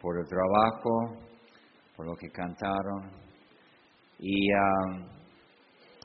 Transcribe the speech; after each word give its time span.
por 0.00 0.18
el 0.18 0.26
trabajo, 0.26 1.28
por 1.96 2.06
lo 2.06 2.14
que 2.16 2.28
cantaron. 2.30 3.10
Y 4.18 4.52
um, 4.52 5.20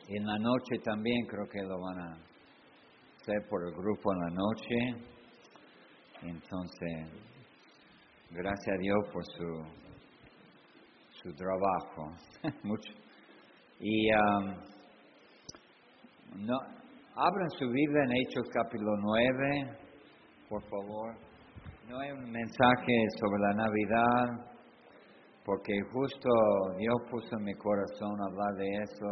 en 0.07 0.25
la 0.25 0.37
noche 0.39 0.79
también 0.83 1.25
creo 1.27 1.47
que 1.47 1.61
lo 1.63 1.79
van 1.79 1.99
a 1.99 2.13
hacer 2.13 3.47
por 3.49 3.63
el 3.67 3.73
grupo 3.73 4.13
en 4.13 4.19
la 4.19 4.29
noche. 4.29 4.75
Entonces, 6.21 7.09
gracias 8.31 8.75
a 8.75 8.79
Dios 8.79 8.97
por 9.11 9.23
su, 9.25 9.63
su 11.21 11.33
trabajo. 11.35 12.11
Mucho. 12.63 12.93
Y 13.79 14.11
um, 14.13 14.55
no, 16.45 16.57
abran 17.15 17.49
su 17.57 17.69
Biblia 17.69 18.03
en 18.03 18.11
Hechos 18.11 18.49
capítulo 18.53 18.97
9, 18.97 19.77
por 20.49 20.61
favor. 20.63 21.34
No 21.87 21.99
hay 21.99 22.11
un 22.11 22.31
mensaje 22.31 22.97
sobre 23.19 23.41
la 23.41 23.53
Navidad, 23.53 24.47
porque 25.45 25.71
justo 25.93 26.29
Dios 26.79 26.95
puso 27.11 27.37
en 27.37 27.43
mi 27.43 27.53
corazón 27.53 28.19
hablar 28.27 28.55
de 28.55 28.67
eso 28.81 29.05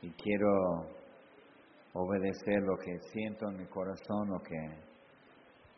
y, 0.00 0.10
quiero 0.22 0.48
obedecer 1.92 2.62
lo 2.62 2.76
que 2.78 2.98
siento 3.12 3.50
en 3.50 3.58
mi 3.58 3.66
corazón, 3.66 4.30
lo 4.30 4.38
que, 4.38 4.56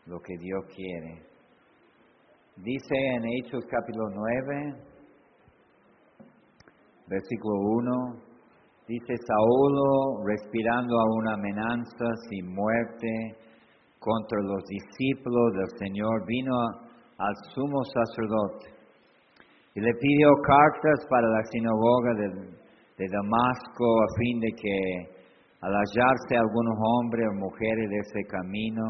lo 0.05 0.21
que 0.21 0.37
Dios 0.37 0.63
quiere. 0.73 1.25
Dice 2.55 2.95
en 2.95 3.23
Hechos 3.25 3.65
capítulo 3.69 4.05
9, 4.13 4.83
versículo 7.07 7.59
1, 7.59 8.21
dice 8.87 9.13
Saulo, 9.27 10.23
respirando 10.25 10.97
aún 10.97 11.27
amenazas 11.27 12.19
y 12.31 12.43
muerte 12.43 13.48
contra 13.99 14.39
los 14.41 14.63
discípulos 14.65 15.53
del 15.53 15.77
Señor, 15.77 16.25
vino 16.25 16.55
al 17.17 17.35
sumo 17.53 17.83
sacerdote 17.83 18.79
y 19.75 19.81
le 19.81 19.93
pidió 19.93 20.29
cartas 20.41 21.05
para 21.09 21.27
la 21.27 21.43
sinagoga 21.51 22.13
de, 22.15 23.07
Damasco 23.07 23.85
a 24.03 24.07
fin 24.17 24.39
de 24.41 24.51
que 24.59 24.77
al 25.61 25.71
hallarse 25.71 26.35
algunos 26.35 26.75
hombres 26.77 27.25
o 27.31 27.39
mujeres 27.39 27.89
de 27.89 27.97
ese 27.97 28.27
camino, 28.27 28.83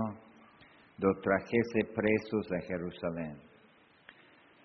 los 0.97 1.15
trajese 1.21 1.93
presos 1.93 2.51
a 2.51 2.61
Jerusalén. 2.65 3.37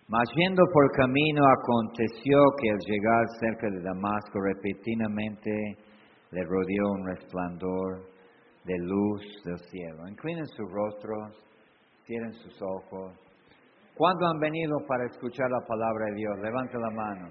Mas 0.09 0.25
yendo 0.37 0.63
por 0.73 0.91
camino 0.93 1.43
aconteció 1.61 2.39
que 2.61 2.71
al 2.71 2.79
llegar 2.89 3.25
cerca 3.39 3.71
de 3.71 3.83
Damasco 3.83 4.41
repentinamente 4.41 5.51
le 6.31 6.43
rodeó 6.45 6.93
un 6.93 7.07
resplandor 7.07 8.14
de 8.65 8.79
luz 8.79 9.23
del 9.45 9.59
cielo. 9.59 10.09
Inclinen 10.09 10.47
sus 10.47 10.71
rostros, 10.71 11.45
cierren 12.07 12.33
sus 12.33 12.61
ojos. 12.63 13.13
¿Cuándo 13.97 14.27
han 14.27 14.39
venido 14.41 14.77
para 14.89 15.05
escuchar 15.07 15.49
la 15.51 15.67
palabra 15.67 16.07
de 16.07 16.15
Dios? 16.17 16.39
Levante 16.43 16.79
la 16.79 16.91
mano. 16.91 17.29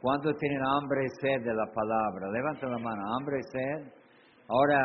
¿Cuántos 0.00 0.34
tienen 0.36 0.62
hambre 0.64 1.04
y 1.04 1.20
sed 1.20 1.44
de 1.44 1.54
la 1.54 1.66
palabra? 1.66 2.30
Levante 2.32 2.66
la 2.66 2.78
mano. 2.78 3.02
¿Hambre 3.18 3.38
y 3.38 3.42
sed? 3.52 3.92
Ahora, 4.48 4.80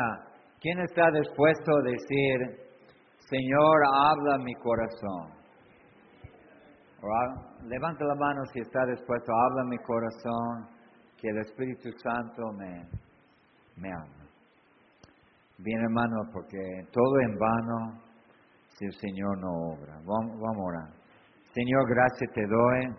¿quién 0.60 0.78
está 0.80 1.10
dispuesto 1.10 1.72
a 1.72 1.82
decir, 1.82 2.66
Señor, 3.30 3.82
habla 3.94 4.38
mi 4.44 4.54
corazón? 4.54 5.36
Levante 7.64 8.04
la 8.04 8.14
mano 8.14 8.44
si 8.52 8.60
está 8.60 8.84
dispuesto, 8.86 9.32
habla 9.32 9.64
mi 9.64 9.78
corazón, 9.78 10.68
que 11.16 11.28
el 11.28 11.38
Espíritu 11.38 11.90
Santo 11.98 12.52
me, 12.52 12.88
me 13.76 13.92
ama. 13.92 14.15
Bien, 15.58 15.80
hermano, 15.80 16.16
porque 16.34 16.58
todo 16.92 17.20
en 17.20 17.38
vano 17.38 18.02
si 18.76 18.84
el 18.84 18.92
Señor 18.92 19.38
no 19.38 19.48
obra. 19.72 19.98
Vamos, 20.04 20.36
a 20.36 20.62
orar. 20.62 20.92
Señor, 21.54 21.88
gracias 21.88 22.30
te 22.34 22.46
doy 22.46 22.94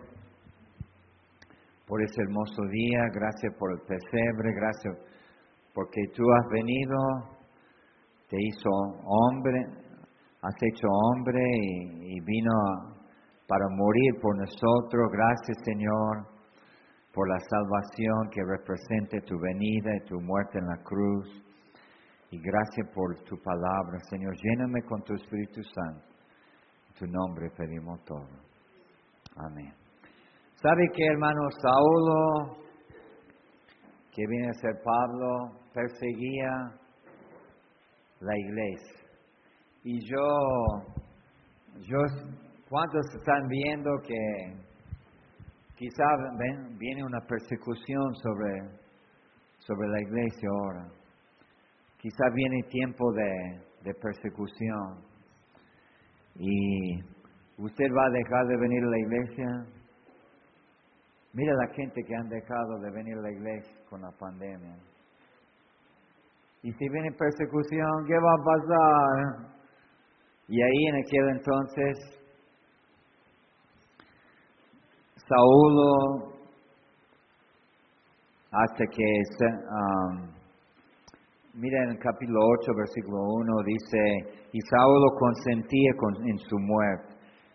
por 1.86 2.02
ese 2.02 2.20
hermoso 2.22 2.62
día, 2.68 3.04
gracias 3.14 3.54
por 3.58 3.70
el 3.70 3.78
pesebre, 3.86 4.52
gracias 4.54 4.96
porque 5.72 6.00
tú 6.16 6.24
has 6.32 6.48
venido, 6.50 6.96
te 8.28 8.36
hizo 8.36 8.70
hombre, 9.06 9.64
has 10.42 10.54
hecho 10.60 10.88
hombre 10.88 11.40
y, 11.40 12.16
y 12.16 12.20
vino 12.20 12.98
para 13.46 13.64
morir 13.70 14.20
por 14.20 14.36
nosotros. 14.36 15.12
Gracias 15.12 15.56
Señor 15.64 16.26
por 17.14 17.28
la 17.28 17.38
salvación 17.38 18.30
que 18.32 18.42
representa 18.42 19.24
tu 19.24 19.38
venida 19.38 19.96
y 19.96 20.08
tu 20.08 20.20
muerte 20.20 20.58
en 20.58 20.66
la 20.66 20.82
cruz. 20.82 21.47
Y 22.30 22.38
gracias 22.40 22.88
por 22.94 23.14
tu 23.24 23.36
palabra, 23.42 23.98
Señor. 24.10 24.34
Lléname 24.36 24.82
con 24.82 25.02
tu 25.02 25.14
Espíritu 25.14 25.62
Santo. 25.62 26.04
En 26.88 26.94
tu 26.94 27.06
nombre 27.06 27.50
pedimos 27.56 28.04
todo. 28.04 28.28
Amén. 29.36 29.72
¿Sabe 30.56 30.88
que 30.92 31.06
hermano 31.06 31.40
Saulo, 31.62 32.56
que 34.12 34.26
viene 34.26 34.48
a 34.48 34.54
ser 34.54 34.74
Pablo, 34.82 35.60
perseguía 35.72 36.50
la 38.20 38.36
iglesia? 38.36 38.98
Y 39.84 40.00
yo, 40.04 40.26
yo 41.80 41.98
¿Cuántos 42.68 43.00
están 43.14 43.48
viendo 43.48 43.90
que 44.06 44.52
quizá 45.74 46.04
viene 46.76 47.02
una 47.02 47.20
persecución 47.20 48.14
sobre, 48.16 48.78
sobre 49.58 49.88
la 49.88 50.00
iglesia 50.02 50.48
ahora? 50.50 50.97
Quizá 51.98 52.24
viene 52.34 52.62
tiempo 52.70 53.12
de, 53.12 53.60
de 53.82 53.94
persecución. 53.94 55.04
¿Y 56.36 57.00
usted 57.58 57.86
va 57.90 58.06
a 58.06 58.10
dejar 58.10 58.46
de 58.46 58.56
venir 58.56 58.84
a 58.84 58.90
la 58.90 58.98
iglesia? 58.98 59.46
Mira 61.32 61.52
la 61.54 61.74
gente 61.74 62.02
que 62.02 62.14
han 62.14 62.28
dejado 62.28 62.78
de 62.80 62.90
venir 62.90 63.18
a 63.18 63.22
la 63.22 63.32
iglesia 63.32 63.76
con 63.90 64.00
la 64.00 64.10
pandemia. 64.12 64.76
Y 66.62 66.72
si 66.72 66.88
viene 66.88 67.12
persecución, 67.12 68.06
¿qué 68.06 68.14
va 68.14 68.32
a 68.32 68.44
pasar? 68.44 69.58
Y 70.48 70.62
ahí 70.62 70.86
en 70.86 70.96
aquel 70.96 71.28
entonces 71.36 72.18
Saulo, 75.28 76.32
hasta 78.50 78.84
que, 78.86 79.04
um, 79.70 80.37
mira 81.54 81.84
en 81.84 81.90
el 81.90 81.98
capítulo 81.98 82.40
8, 82.60 82.72
versículo 82.76 83.18
1, 83.40 83.52
dice, 83.64 84.48
y 84.52 84.60
Saulo 84.60 85.08
consentía 85.18 85.90
en 86.26 86.38
su 86.38 86.58
muerte. 86.58 87.14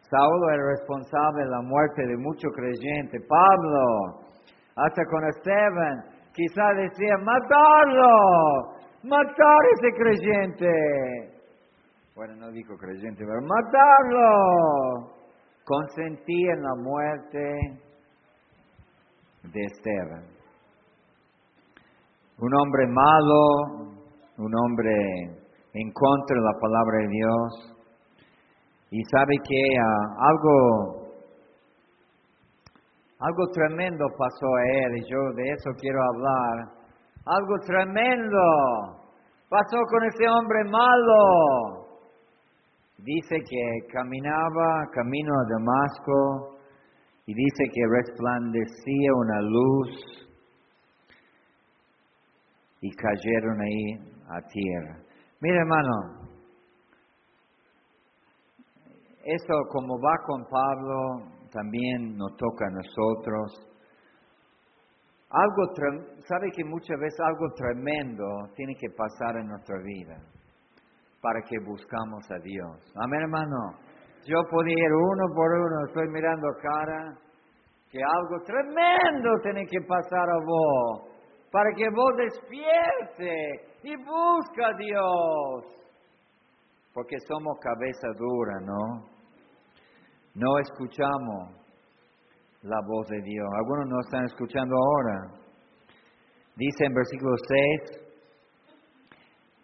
Saulo 0.09 0.49
era 0.49 0.63
responsable 0.77 1.43
de 1.43 1.49
la 1.49 1.61
muerte 1.61 2.05
de 2.05 2.17
muchos 2.17 2.51
creyentes. 2.53 3.21
Pablo, 3.27 4.21
hasta 4.75 5.05
con 5.05 5.25
Esteban, 5.27 6.03
quizá 6.33 6.73
decía, 6.75 7.17
matarlo, 7.17 8.73
matar 9.03 9.61
a 9.61 9.69
ese 9.73 9.89
creyente. 9.97 11.33
Bueno, 12.15 12.35
no 12.35 12.51
dijo 12.51 12.75
creyente, 12.77 13.23
pero 13.25 13.41
matarlo 13.41 15.23
consentí 15.65 16.49
en 16.49 16.61
la 16.61 16.75
muerte 16.75 17.83
de 19.43 19.65
Esteban. 19.65 20.25
Un 22.37 22.53
hombre 22.55 22.87
malo, 22.87 23.82
un 24.37 24.51
hombre 24.55 24.91
en 25.73 25.91
contra 25.91 26.37
de 26.37 26.43
la 26.43 26.59
palabra 26.59 26.97
de 26.99 27.07
Dios. 27.07 27.73
Y 28.91 29.01
sabe 29.05 29.35
que 29.47 29.61
ah, 29.79 30.27
algo, 30.29 31.07
algo 33.19 33.47
tremendo 33.53 34.05
pasó 34.17 34.45
a 34.45 34.63
él, 34.85 34.97
y 34.97 35.09
yo 35.09 35.19
de 35.35 35.49
eso 35.49 35.71
quiero 35.79 35.99
hablar. 36.03 36.83
Algo 37.25 37.55
tremendo 37.65 38.37
pasó 39.49 39.77
con 39.89 40.03
ese 40.05 40.27
hombre 40.29 40.63
malo. 40.65 41.87
Dice 42.97 43.35
que 43.49 43.87
caminaba 43.91 44.87
camino 44.93 45.33
a 45.33 45.49
Damasco 45.49 46.57
y 47.25 47.33
dice 47.33 47.63
que 47.73 47.81
resplandecía 47.89 49.13
una 49.15 49.41
luz 49.41 50.23
y 52.81 52.91
cayeron 52.91 53.61
ahí 53.61 54.12
a 54.29 54.41
tierra. 54.47 54.99
Mira 55.39 55.57
hermano, 55.57 56.23
esto 59.23 59.53
como 59.69 59.95
va 59.99 60.17
con 60.25 60.45
Pablo, 60.45 61.33
también 61.51 62.17
nos 62.17 62.35
toca 62.35 62.65
a 62.67 62.71
nosotros. 62.71 63.69
Algo, 65.29 65.73
sabe 66.27 66.51
que 66.55 66.63
muchas 66.63 66.99
veces 66.99 67.19
algo 67.19 67.53
tremendo 67.55 68.25
tiene 68.55 68.75
que 68.75 68.89
pasar 68.89 69.37
en 69.37 69.47
nuestra 69.47 69.77
vida 69.83 70.17
para 71.21 71.41
que 71.41 71.57
buscamos 71.65 72.29
a 72.29 72.39
Dios. 72.43 72.93
Amén, 72.95 73.21
hermano. 73.21 73.79
Yo 74.25 74.37
podía 74.49 74.73
ir 74.73 74.93
uno 74.93 75.33
por 75.33 75.51
uno, 75.51 75.85
estoy 75.87 76.07
mirando 76.09 76.47
cara, 76.61 77.17
que 77.89 77.99
algo 77.99 78.43
tremendo 78.43 79.29
tiene 79.41 79.65
que 79.65 79.79
pasar 79.87 80.29
a 80.29 80.39
vos, 80.45 81.12
para 81.53 81.69
que 81.77 81.85
vos 81.95 82.11
despierte 82.17 83.31
y 83.83 83.95
busca 83.95 84.67
a 84.67 84.77
Dios. 84.77 85.65
Porque 86.93 87.15
somos 87.27 87.57
cabeza 87.61 88.07
dura, 88.17 88.59
¿no? 88.61 89.13
no 90.35 90.57
escuchamos 90.59 91.51
la 92.63 92.79
voz 92.87 93.07
de 93.07 93.21
Dios. 93.21 93.47
Algunos 93.55 93.87
no 93.87 93.99
están 93.99 94.25
escuchando 94.25 94.75
ahora. 94.75 95.43
Dice 96.55 96.85
en 96.85 96.93
versículo 96.93 97.35
6, 97.37 97.99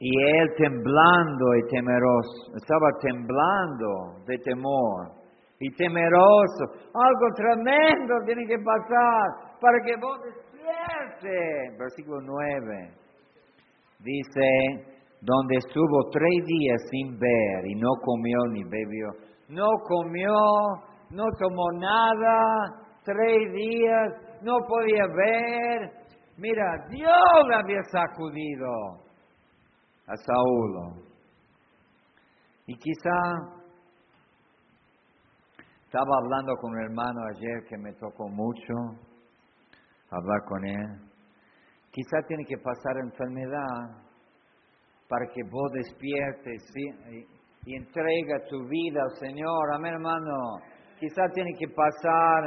y 0.01 0.21
él 0.21 0.53
temblando 0.57 1.55
y 1.55 1.67
temeroso, 1.69 2.55
estaba 2.55 2.87
temblando 3.01 4.23
de 4.25 4.37
temor 4.37 5.11
y 5.59 5.71
temeroso. 5.75 6.63
Algo 6.93 7.27
tremendo 7.35 8.15
tiene 8.25 8.45
que 8.47 8.57
pasar 8.63 9.57
para 9.59 9.77
que 9.85 9.95
vos 9.99 10.19
Versículo 11.77 12.21
9. 12.21 12.93
Dice, 13.99 14.99
donde 15.21 15.55
estuvo 15.57 16.09
tres 16.11 16.45
días 16.45 16.81
sin 16.89 17.17
ver 17.19 17.65
y 17.65 17.75
no 17.75 17.89
comió 18.01 18.37
ni 18.51 18.63
bebió. 18.63 19.09
No 19.49 19.67
comió, 19.87 20.33
no 21.09 21.25
tomó 21.39 21.71
nada, 21.73 22.85
tres 23.03 23.53
días, 23.53 24.41
no 24.41 24.57
podía 24.67 25.05
ver. 25.07 25.91
Mira, 26.37 26.85
Dios 26.89 27.47
le 27.49 27.55
había 27.55 27.83
sacudido 27.91 28.69
a 30.07 30.15
Saúl. 30.15 31.03
Y 32.67 32.75
quizá 32.77 33.59
estaba 35.83 36.17
hablando 36.23 36.55
con 36.61 36.71
un 36.71 36.81
hermano 36.83 37.19
ayer 37.35 37.65
que 37.67 37.77
me 37.77 37.91
tocó 37.93 38.29
mucho 38.29 39.08
hablar 40.11 40.43
con 40.45 40.65
él. 40.65 41.09
Quizá 41.91 42.21
tiene 42.27 42.45
que 42.45 42.57
pasar 42.57 42.97
enfermedad 43.03 44.05
para 45.07 45.25
que 45.33 45.41
vos 45.49 45.71
despiertes 45.73 46.63
y, 46.75 47.71
y 47.71 47.75
entrega 47.75 48.45
tu 48.47 48.67
vida 48.67 49.01
al 49.01 49.17
Señor. 49.17 49.73
Amén, 49.73 49.93
hermano. 49.93 50.59
Quizá 50.99 51.27
tiene 51.33 51.51
que 51.57 51.67
pasar 51.67 52.43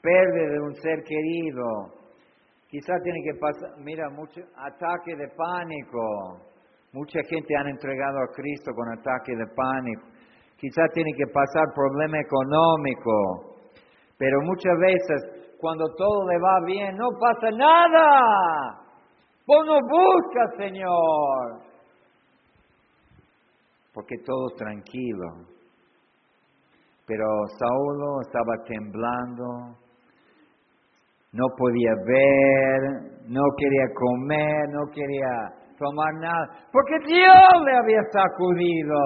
pérdida 0.00 0.52
de 0.52 0.60
un 0.60 0.74
ser 0.74 1.02
querido. 1.02 1.98
Quizá 2.68 2.94
tiene 3.02 3.18
que 3.24 3.38
pasar, 3.38 3.70
mira, 3.78 4.08
mucho 4.10 4.40
ataque 4.56 5.16
de 5.16 5.28
pánico. 5.28 6.48
Mucha 6.92 7.20
gente 7.28 7.56
han 7.56 7.68
entregado 7.68 8.18
a 8.18 8.34
Cristo 8.34 8.72
con 8.74 8.98
ataque 8.98 9.36
de 9.36 9.46
pánico. 9.54 10.02
Quizá 10.56 10.82
tiene 10.92 11.12
que 11.16 11.26
pasar 11.32 11.64
problema 11.74 12.18
económico. 12.20 13.56
Pero 14.18 14.40
muchas 14.42 14.78
veces, 14.78 15.37
cuando 15.58 15.84
todo 15.96 16.28
le 16.28 16.38
va 16.38 16.60
bien, 16.66 16.96
no 16.96 17.08
pasa 17.18 17.50
nada. 17.50 18.88
Vos 19.46 19.66
no 19.66 19.78
buscas, 19.80 20.56
Señor. 20.56 21.62
Porque 23.92 24.16
todo 24.24 24.48
tranquilo. 24.56 25.48
Pero 27.06 27.24
Saulo 27.58 28.20
estaba 28.20 28.52
temblando, 28.66 29.78
no 31.32 31.44
podía 31.56 31.92
ver, 32.06 32.80
no 33.26 33.42
quería 33.56 33.86
comer, 33.94 34.68
no 34.68 34.84
quería 34.92 35.58
tomar 35.78 36.14
nada, 36.20 36.68
porque 36.70 36.98
Dios 37.06 37.64
le 37.64 37.76
había 37.76 38.02
sacudido. 38.12 38.98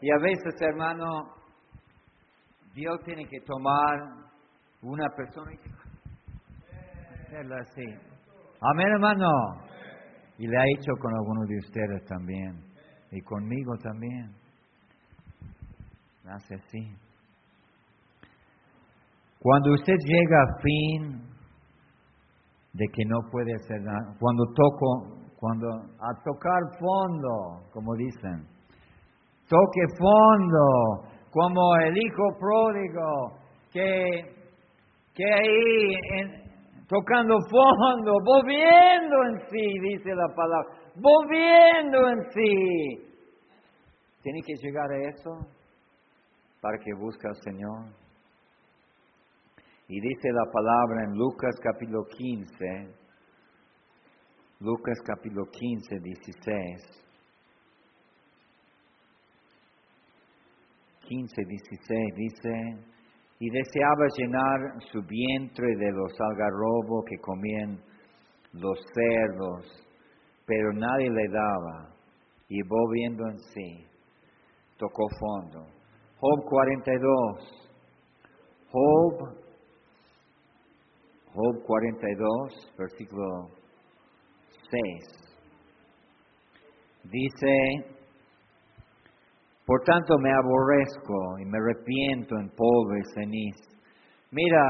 Y 0.00 0.10
a 0.12 0.18
veces, 0.18 0.54
hermano, 0.60 1.34
Dios 2.72 3.00
tiene 3.04 3.26
que 3.26 3.40
tomar 3.40 4.24
una 4.82 5.08
persona 5.16 5.52
y 5.52 5.56
hacerla 7.34 7.56
así. 7.60 7.84
Amén, 8.60 8.86
hermano. 8.92 9.28
Y 10.38 10.46
le 10.46 10.56
ha 10.56 10.64
hecho 10.76 10.92
con 11.00 11.12
algunos 11.14 11.48
de 11.48 11.58
ustedes 11.58 12.04
también. 12.06 12.60
Y 13.10 13.20
conmigo 13.22 13.72
también. 13.82 14.32
Hace 16.26 16.54
así. 16.54 16.96
Cuando 19.38 19.74
usted 19.74 19.94
llega 20.06 20.42
a 20.42 20.62
fin 20.62 21.22
de 22.72 22.86
que 22.92 23.04
no 23.04 23.18
puede 23.30 23.54
hacer 23.54 23.82
nada, 23.82 24.16
cuando 24.18 24.44
toco, 24.54 25.30
cuando 25.36 25.68
a 26.00 26.22
tocar 26.24 26.60
fondo, 26.78 27.70
como 27.72 27.94
dicen, 27.94 28.46
toque 29.48 29.82
fondo, 29.98 31.10
como 31.30 31.76
el 31.76 31.96
hijo 31.96 32.38
pródigo, 32.38 33.38
que, 33.70 34.22
que 35.14 35.24
ahí 35.24 36.43
tocando 36.88 37.38
fondo, 37.50 38.12
volviendo 38.24 39.16
en 39.30 39.40
sí, 39.50 39.78
dice 39.80 40.14
la 40.14 40.28
palabra, 40.34 40.68
volviendo 40.94 42.08
en 42.08 42.30
sí. 42.30 43.14
Tiene 44.22 44.40
que 44.46 44.54
llegar 44.62 44.90
a 44.90 45.08
eso 45.08 45.30
para 46.60 46.78
que 46.78 46.94
busque 46.94 47.28
al 47.28 47.36
Señor. 47.36 48.04
Y 49.86 50.00
dice 50.00 50.28
la 50.32 50.50
palabra 50.50 51.04
en 51.04 51.18
Lucas 51.18 51.54
capítulo 51.62 52.06
15, 52.06 53.04
Lucas 54.60 54.98
capítulo 55.04 55.44
15, 55.50 56.00
16. 56.00 57.04
15, 61.06 61.44
16 61.44 62.14
dice, 62.16 62.93
y 63.38 63.50
deseaba 63.50 64.06
llenar 64.16 64.82
su 64.92 65.02
vientre 65.02 65.76
de 65.76 65.92
los 65.92 66.12
algarrobos 66.20 67.04
que 67.08 67.16
comían 67.18 67.80
los 68.52 68.78
cerdos, 68.94 69.66
pero 70.46 70.72
nadie 70.72 71.10
le 71.10 71.28
daba, 71.28 71.94
y 72.48 72.62
volviendo 72.62 73.26
en 73.28 73.38
sí, 73.38 73.86
tocó 74.78 75.08
fondo. 75.18 75.66
Job 76.18 76.44
42, 76.44 77.64
Job 78.70 79.44
Job 81.34 81.64
42, 81.66 82.72
versículo 82.78 83.50
6. 84.70 85.24
Dice, 87.10 87.93
por 89.66 89.80
tanto 89.82 90.18
me 90.18 90.30
aborrezco 90.30 91.38
y 91.40 91.44
me 91.46 91.58
arrepiento 91.58 92.36
en 92.36 92.50
polvo 92.50 92.96
y 92.96 93.14
ceniz. 93.14 93.56
Mira, 94.30 94.62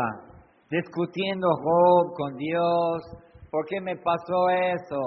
discutiendo 0.70 1.48
Job 1.48 2.14
con 2.14 2.36
Dios, 2.36 3.02
¿por 3.50 3.66
qué 3.66 3.80
me 3.80 3.96
pasó 3.96 4.48
eso? 4.50 5.00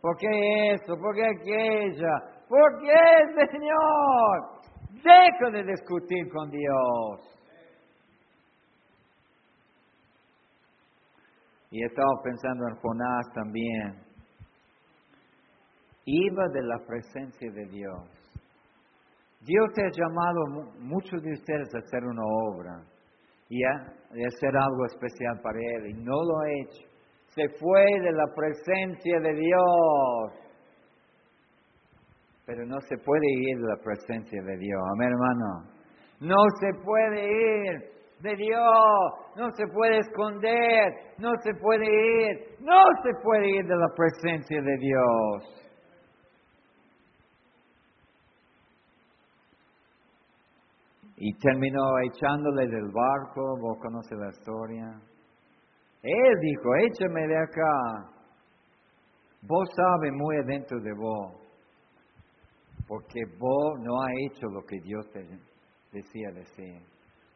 ¿Por 0.00 0.16
qué 0.16 0.74
eso? 0.74 0.96
¿Por 0.96 1.14
qué 1.14 1.24
aquella? 1.26 2.34
¿Por 2.48 2.80
qué, 2.80 3.46
Señor? 3.50 4.54
Deja 5.02 5.50
de 5.50 5.64
discutir 5.64 6.30
con 6.32 6.50
Dios. 6.50 7.34
Y 11.70 11.84
estaba 11.84 12.22
pensando 12.22 12.68
en 12.68 12.76
Jonás 12.76 13.26
también. 13.34 14.04
Iba 16.04 16.48
de 16.52 16.62
la 16.62 16.78
presencia 16.86 17.50
de 17.50 17.66
Dios. 17.66 18.13
Dios 19.44 19.72
te 19.74 19.82
ha 19.82 19.90
llamado, 19.90 20.72
muchos 20.80 21.22
de 21.22 21.32
ustedes, 21.32 21.68
a 21.74 21.78
hacer 21.78 22.02
una 22.04 22.22
obra 22.24 22.82
y 23.50 23.62
a, 23.62 23.72
hacer 24.26 24.56
algo 24.56 24.86
especial 24.86 25.38
para 25.42 25.58
Él, 25.58 25.90
y 25.90 25.94
no 26.02 26.14
lo 26.14 26.38
ha 26.40 26.50
hecho. 26.62 26.88
Se 27.34 27.48
fue 27.58 27.84
de 28.00 28.12
la 28.12 28.26
presencia 28.34 29.20
de 29.20 29.34
Dios. 29.34 30.32
Pero 32.46 32.64
no 32.66 32.80
se 32.88 32.96
puede 32.98 33.26
ir 33.26 33.58
de 33.58 33.68
la 33.68 33.82
presencia 33.82 34.42
de 34.42 34.56
Dios. 34.56 34.80
Amén, 34.94 35.10
hermano. 35.10 35.74
No 36.20 36.36
se 36.60 36.72
puede 36.82 37.26
ir 37.26 37.94
de 38.20 38.36
Dios, 38.36 38.64
no 39.36 39.50
se 39.50 39.66
puede 39.66 39.98
esconder, 39.98 40.92
no 41.18 41.32
se 41.42 41.52
puede 41.60 41.84
ir, 41.84 42.56
no 42.60 42.80
se 43.02 43.10
puede 43.22 43.48
ir 43.50 43.66
de 43.66 43.76
la 43.76 43.88
presencia 43.94 44.62
de 44.62 44.76
Dios. 44.78 45.63
Y 51.16 51.32
terminó 51.38 51.80
echándole 52.10 52.66
del 52.66 52.90
barco, 52.90 53.56
vos 53.60 53.78
conoces 53.80 54.18
la 54.18 54.30
historia. 54.30 55.00
Él 56.02 56.40
dijo, 56.40 56.74
échame 56.76 57.26
de 57.28 57.38
acá. 57.38 58.14
Vos 59.42 59.68
sabes 59.76 60.12
muy 60.12 60.36
adentro 60.36 60.80
de 60.80 60.92
vos, 60.94 61.32
porque 62.88 63.20
vos 63.38 63.80
no 63.80 64.02
has 64.02 64.10
hecho 64.26 64.46
lo 64.48 64.62
que 64.62 64.80
Dios 64.80 65.06
te 65.12 65.20
decía 65.92 66.30
decir. 66.32 66.80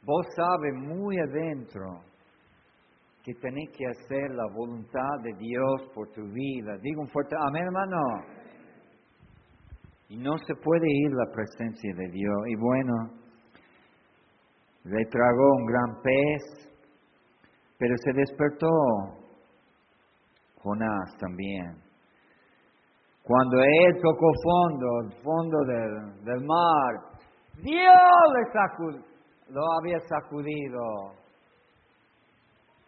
Vos 0.02 0.26
sabes 0.34 0.74
muy 0.74 1.18
adentro 1.18 2.00
que 3.22 3.34
tenés 3.34 3.68
que 3.76 3.86
hacer 3.86 4.30
la 4.30 4.46
voluntad 4.54 5.20
de 5.22 5.34
Dios 5.34 5.90
por 5.94 6.08
tu 6.12 6.22
vida. 6.32 6.78
Digo 6.80 7.02
un 7.02 7.08
fuerte 7.08 7.36
amén, 7.46 7.64
hermano. 7.64 7.98
Y 10.08 10.16
no 10.16 10.38
se 10.38 10.54
puede 10.54 10.86
ir 10.88 11.10
la 11.12 11.30
presencia 11.32 11.94
de 11.94 12.08
Dios. 12.08 12.36
Y 12.46 12.56
bueno, 12.56 13.17
le 14.84 15.04
tragó 15.06 15.56
un 15.56 15.66
gran 15.66 16.02
pez, 16.02 16.70
pero 17.78 17.94
se 18.04 18.12
despertó 18.12 18.68
Jonás 20.62 21.16
también. 21.18 21.76
Cuando 23.22 23.58
él 23.58 24.00
tocó 24.02 24.32
fondo, 24.42 24.86
el 25.04 25.22
fondo 25.22 25.58
del, 26.24 26.44
mar, 26.46 26.94
Dios 27.62 27.92
le 28.34 28.52
sacudió 28.52 29.08
lo 29.50 29.60
había 29.78 29.98
sacudido. 30.00 30.80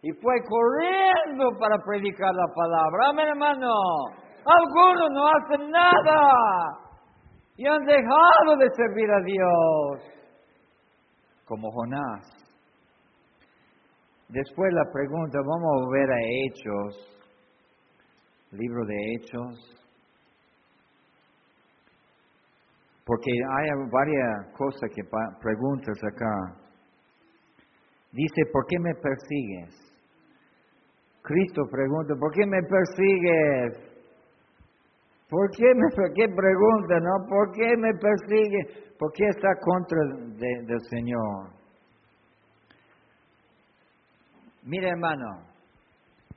Y 0.03 0.11
fue 0.13 0.33
corriendo 0.47 1.57
para 1.59 1.77
predicar 1.85 2.33
la 2.33 2.47
palabra. 2.55 3.09
Amén, 3.09 3.27
hermano. 3.27 3.71
Algunos 4.45 5.09
no 5.11 5.27
hacen 5.27 5.69
nada. 5.69 6.21
Y 7.55 7.67
han 7.67 7.83
dejado 7.83 8.57
de 8.57 8.67
servir 8.75 9.11
a 9.11 9.21
Dios. 9.23 10.20
Como 11.51 11.69
Jonás. 11.69 12.23
Después 14.29 14.71
la 14.73 14.89
pregunta, 14.89 15.37
vamos 15.45 15.85
a 15.85 15.91
ver 15.91 16.09
a 16.09 16.21
Hechos, 16.21 17.19
libro 18.51 18.85
de 18.85 18.95
Hechos, 18.95 19.85
porque 23.05 23.31
hay 23.31 23.69
varias 23.91 24.55
cosas 24.57 24.89
que 24.95 25.03
preguntas 25.41 25.97
acá. 26.13 26.55
Dice, 28.13 28.43
¿por 28.53 28.65
qué 28.67 28.79
me 28.79 28.95
persigues? 28.95 29.75
Cristo 31.21 31.63
pregunta, 31.69 32.13
¿por 32.17 32.31
qué 32.31 32.45
me 32.45 32.61
persigues? 32.63 33.90
¿Por 35.31 35.49
qué 35.51 35.63
me 35.63 35.87
qué 36.13 36.27
pregunta, 36.27 36.99
no? 36.99 37.25
¿Por 37.25 37.51
qué 37.53 37.77
me 37.77 37.93
persigue? 37.93 38.91
¿Por 38.99 39.13
qué 39.13 39.27
está 39.29 39.47
contra 39.61 39.97
del 40.35 40.81
Señor? 40.89 41.51
Mire, 44.63 44.89
hermano, 44.89 45.47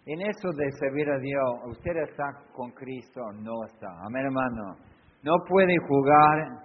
en 0.06 0.20
eso 0.20 0.48
de 0.56 0.70
servir 0.78 1.10
a 1.10 1.18
Dios, 1.18 1.76
¿usted 1.76 1.96
está 2.08 2.24
con 2.52 2.70
Cristo 2.70 3.20
o 3.20 3.32
no 3.32 3.64
está? 3.66 3.88
Amén, 4.06 4.26
hermano. 4.26 4.76
No 5.24 5.32
puede 5.48 5.74
jugar 5.88 6.62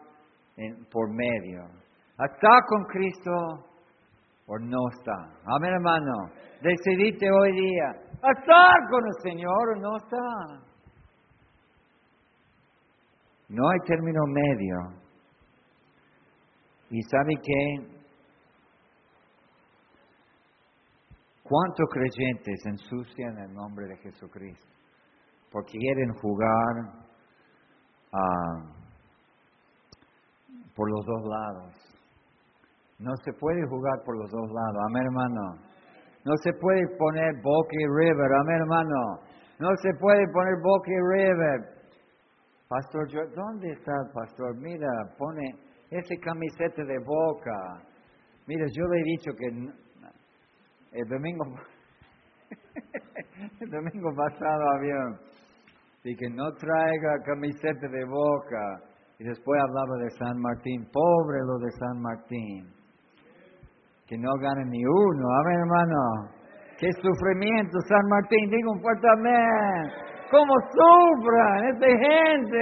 por 0.92 1.10
medio. 1.12 1.64
¿Está 2.12 2.60
con 2.68 2.84
Cristo 2.84 3.32
o 4.46 4.60
no 4.60 4.88
está? 4.92 5.16
Amén, 5.58 5.74
hermano. 5.74 6.14
Decidite 6.62 7.28
hoy 7.32 7.54
día, 7.54 7.90
¿estar 8.14 8.90
con 8.92 9.04
el 9.04 9.14
Señor 9.24 9.70
o 9.76 9.80
no 9.80 9.98
está? 9.98 10.69
No 13.50 13.68
hay 13.68 13.80
término 13.88 14.22
medio. 14.28 14.78
¿Y 16.92 17.02
sabe 17.04 17.34
qué? 17.44 18.00
¿Cuántos 21.44 21.88
creyentes 21.92 22.60
ensucian 22.66 23.38
el 23.40 23.54
nombre 23.54 23.88
de 23.88 23.98
Jesucristo? 23.98 24.68
Porque 25.52 25.72
quieren 25.80 26.14
jugar 26.22 27.04
a 28.14 28.80
por 30.76 30.90
los 30.90 31.06
dos 31.06 31.24
lados. 31.26 31.74
No 33.00 33.12
se 33.24 33.34
puede 33.34 33.66
jugar 33.68 34.04
por 34.06 34.16
los 34.18 34.30
dos 34.30 34.50
lados, 34.52 34.78
amén 34.90 35.04
hermano. 35.04 35.70
No 36.24 36.34
se 36.44 36.54
puede 36.54 36.86
poner 36.98 37.34
Boca 37.42 37.78
River, 37.98 38.34
amén 38.42 38.56
hermano. 38.62 39.20
No 39.60 39.70
se 39.82 39.90
puede 40.00 40.28
poner 40.32 40.54
Boca 40.62 40.92
River. 41.16 41.79
Pastor, 42.70 43.10
¿dónde 43.34 43.72
está 43.72 43.92
el 44.06 44.12
pastor? 44.14 44.56
Mira, 44.58 44.88
pone 45.18 45.42
ese 45.90 46.20
camiseta 46.20 46.86
de 46.86 47.00
Boca. 47.00 47.82
Mira, 48.46 48.64
yo 48.72 48.86
le 48.86 49.00
he 49.00 49.04
dicho 49.06 49.32
que 49.36 49.48
el 51.00 51.10
domingo, 51.10 51.46
el 53.60 53.70
domingo 53.72 54.14
pasado 54.16 54.70
había, 54.78 55.18
y 56.04 56.16
que 56.16 56.30
no 56.30 56.54
traiga 56.54 57.24
camiseta 57.26 57.88
de 57.88 58.06
Boca. 58.06 58.84
Y 59.18 59.24
después 59.24 59.60
hablaba 59.64 59.98
de 60.04 60.12
San 60.12 60.40
Martín, 60.40 60.88
pobre 60.94 61.40
lo 61.48 61.58
de 61.58 61.72
San 61.72 62.00
Martín, 62.00 62.72
que 64.06 64.16
no 64.16 64.32
gane 64.44 64.66
ni 64.66 64.86
uno, 64.86 65.28
amén 65.42 65.58
hermano. 65.58 66.30
Qué 66.78 66.92
sufrimiento, 67.02 67.80
San 67.88 68.08
Martín, 68.10 68.52
digo 68.52 68.74
un 68.74 68.80
fuerte 68.80 69.08
amén. 69.10 70.19
¿Cómo 70.32 70.54
sufran 70.72 71.70
esta 71.74 71.88
gente? 71.88 72.60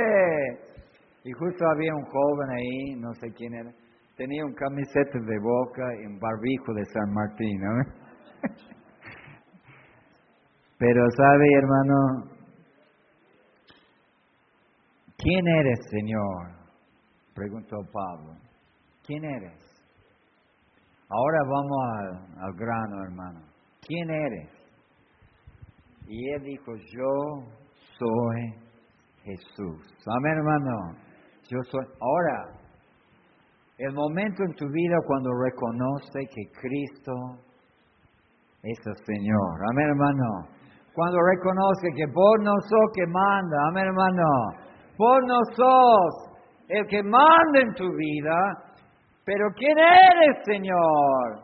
Y 1.24 1.32
justo 1.32 1.66
había 1.70 1.94
un 1.94 2.06
joven 2.06 2.50
ahí, 2.50 2.96
no 2.98 3.14
sé 3.16 3.32
quién 3.34 3.54
era, 3.54 3.72
tenía 4.16 4.46
un 4.46 4.54
camiseta 4.54 5.20
de 5.20 5.40
boca 5.40 5.84
y 6.02 6.06
un 6.06 6.20
barbijo 6.20 6.74
de 6.74 6.86
San 6.86 7.14
Martín, 7.14 7.60
¿no? 7.60 7.84
Pero 10.80 11.02
sabe, 11.18 11.46
hermano, 11.58 12.38
¿Quién 15.18 15.48
eres, 15.48 15.80
Señor? 15.90 16.52
Preguntó 17.34 17.76
Pablo. 17.92 18.38
¿Quién 19.04 19.26
eres? 19.26 19.60
Ahora 21.10 21.40
vamos 21.44 21.78
al, 22.38 22.54
grano, 22.54 23.04
hermano. 23.04 23.42
¿Quién 23.82 24.10
eres? 24.10 24.50
Y 26.08 26.30
él 26.34 26.44
dijo, 26.44 26.76
yo 26.76 27.57
soy 27.98 28.54
Jesús. 29.24 29.82
Amén, 30.08 30.34
hermano. 30.38 30.98
Yo 31.50 31.58
soy. 31.70 31.86
Ahora, 32.00 32.60
el 33.78 33.94
momento 33.94 34.44
en 34.44 34.54
tu 34.56 34.66
vida 34.70 34.96
cuando 35.06 35.30
reconoce 35.34 36.20
que 36.34 36.52
Cristo 36.60 37.14
es 38.64 38.78
el 38.86 39.06
Señor. 39.06 39.54
Amén, 39.72 39.88
hermano. 39.90 40.58
Cuando 40.94 41.18
reconoce 41.22 41.88
que 41.96 42.06
vos 42.12 42.36
no 42.42 42.54
sos 42.62 42.92
que 42.96 43.06
manda. 43.06 43.58
Amén, 43.70 43.86
hermano 43.86 44.68
Vos 44.98 45.20
no 45.28 45.38
sos 45.56 46.28
el 46.70 46.88
que 46.88 47.04
manda 47.04 47.60
en 47.62 47.74
tu 47.76 47.88
vida, 47.96 48.36
pero 49.24 49.46
¿quién 49.56 49.78
eres, 49.78 50.44
Señor? 50.44 51.44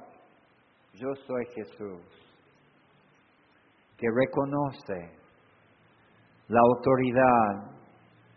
Yo 0.95 1.13
soy 1.27 1.45
Jesús, 1.55 2.01
que 3.95 4.07
reconoce 4.10 5.23
la 6.53 6.62
autoridad 6.62 7.74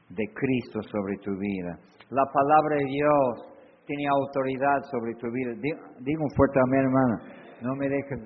de 0.08 0.24
Cristo 0.32 0.80
sobre 0.82 1.16
tu 1.18 1.36
vida. 1.38 1.78
La 2.08 2.24
palabra 2.32 2.76
de 2.76 2.84
Dios 2.86 3.56
tiene 3.84 4.06
autoridad 4.08 4.80
sobre 4.90 5.14
tu 5.16 5.30
vida. 5.30 5.52
Digo 6.00 6.22
un 6.22 6.30
fuerte 6.34 6.58
amén, 6.64 6.80
hermano. 6.80 7.16
No 7.60 7.74
me 7.76 7.88
dejes. 7.88 8.20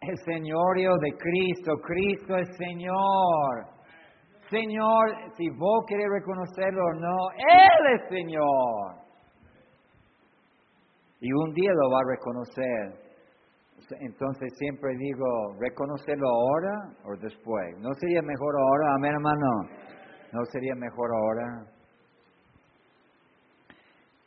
El 0.00 0.16
señorio 0.24 0.96
de 0.96 1.10
Cristo, 1.18 1.72
Cristo 1.82 2.36
es 2.36 2.48
Señor. 2.56 3.66
Señor, 4.48 5.04
si 5.36 5.50
vos 5.50 5.84
querés 5.86 6.06
reconocerlo 6.10 6.82
o 6.86 6.94
no, 6.94 7.16
Él 7.36 7.96
es 7.96 8.08
Señor. 8.08 9.08
Y 11.20 11.30
un 11.32 11.52
día 11.52 11.70
lo 11.74 11.90
va 11.90 11.98
a 11.98 12.16
reconocer. 12.16 13.07
Entonces 14.00 14.52
siempre 14.58 14.94
digo, 14.96 15.26
¿reconocerlo 15.60 16.28
ahora 16.28 16.74
o 17.04 17.16
después? 17.20 17.78
¿No 17.78 17.92
sería 17.94 18.22
mejor 18.22 18.54
ahora? 18.58 18.94
Amén, 18.96 19.12
hermano. 19.12 19.46
¿No 20.32 20.44
sería 20.52 20.74
mejor 20.74 21.10
ahora? 21.14 21.72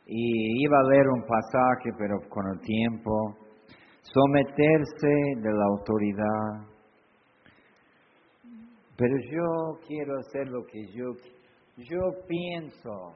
Y 0.06 0.64
iba 0.64 0.78
a 0.78 0.90
leer 0.90 1.08
un 1.08 1.22
pasaje, 1.22 1.90
pero 1.96 2.18
con 2.28 2.44
el 2.54 2.60
tiempo. 2.60 3.36
Someterse 4.02 5.40
de 5.40 5.52
la 5.52 5.64
autoridad 5.64 6.72
pero 9.02 9.16
yo 9.32 9.80
quiero 9.86 10.18
hacer 10.18 10.48
lo 10.48 10.64
que 10.64 10.86
yo, 10.92 11.06
yo 11.76 12.00
pienso. 12.28 13.14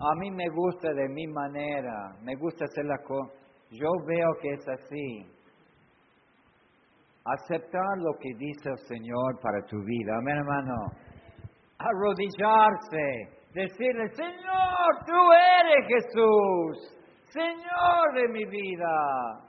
A 0.00 0.14
mí 0.18 0.32
me 0.32 0.48
gusta 0.48 0.92
de 0.92 1.08
mi 1.08 1.28
manera, 1.28 2.16
me 2.22 2.34
gusta 2.34 2.64
hacer 2.64 2.86
la 2.86 2.98
cosa. 2.98 3.32
Yo 3.70 3.88
veo 4.04 4.28
que 4.40 4.50
es 4.54 4.68
así. 4.68 5.26
Aceptar 7.30 7.98
lo 7.98 8.12
que 8.20 8.30
dice 8.38 8.70
el 8.70 8.78
Señor 8.86 9.40
para 9.42 9.62
tu 9.66 9.76
vida. 9.84 10.16
Amén, 10.18 10.36
hermano. 10.38 10.74
Arrodillarse, 11.78 13.38
decirle, 13.52 14.08
Señor, 14.14 15.04
tú 15.06 15.32
eres 15.32 15.86
Jesús, 15.88 16.98
Señor 17.30 18.14
de 18.14 18.28
mi 18.28 18.44
vida. 18.46 19.48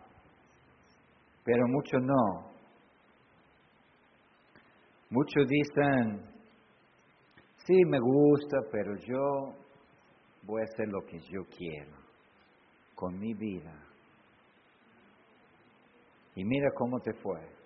Pero 1.46 1.68
muchos 1.68 2.02
no. 2.02 2.50
Muchos 5.12 5.48
dicen, 5.48 6.30
sí, 7.66 7.86
me 7.86 8.00
gusta, 8.00 8.58
pero 8.72 8.96
yo 8.98 9.56
voy 10.44 10.62
a 10.62 10.66
hacer 10.66 10.88
lo 10.90 11.02
que 11.06 11.18
yo 11.20 11.44
quiero 11.58 11.98
con 12.94 13.18
mi 13.18 13.34
vida. 13.34 13.74
Y 16.36 16.44
mira 16.44 16.70
cómo 16.76 17.00
te 17.00 17.14
fue. 17.14 17.59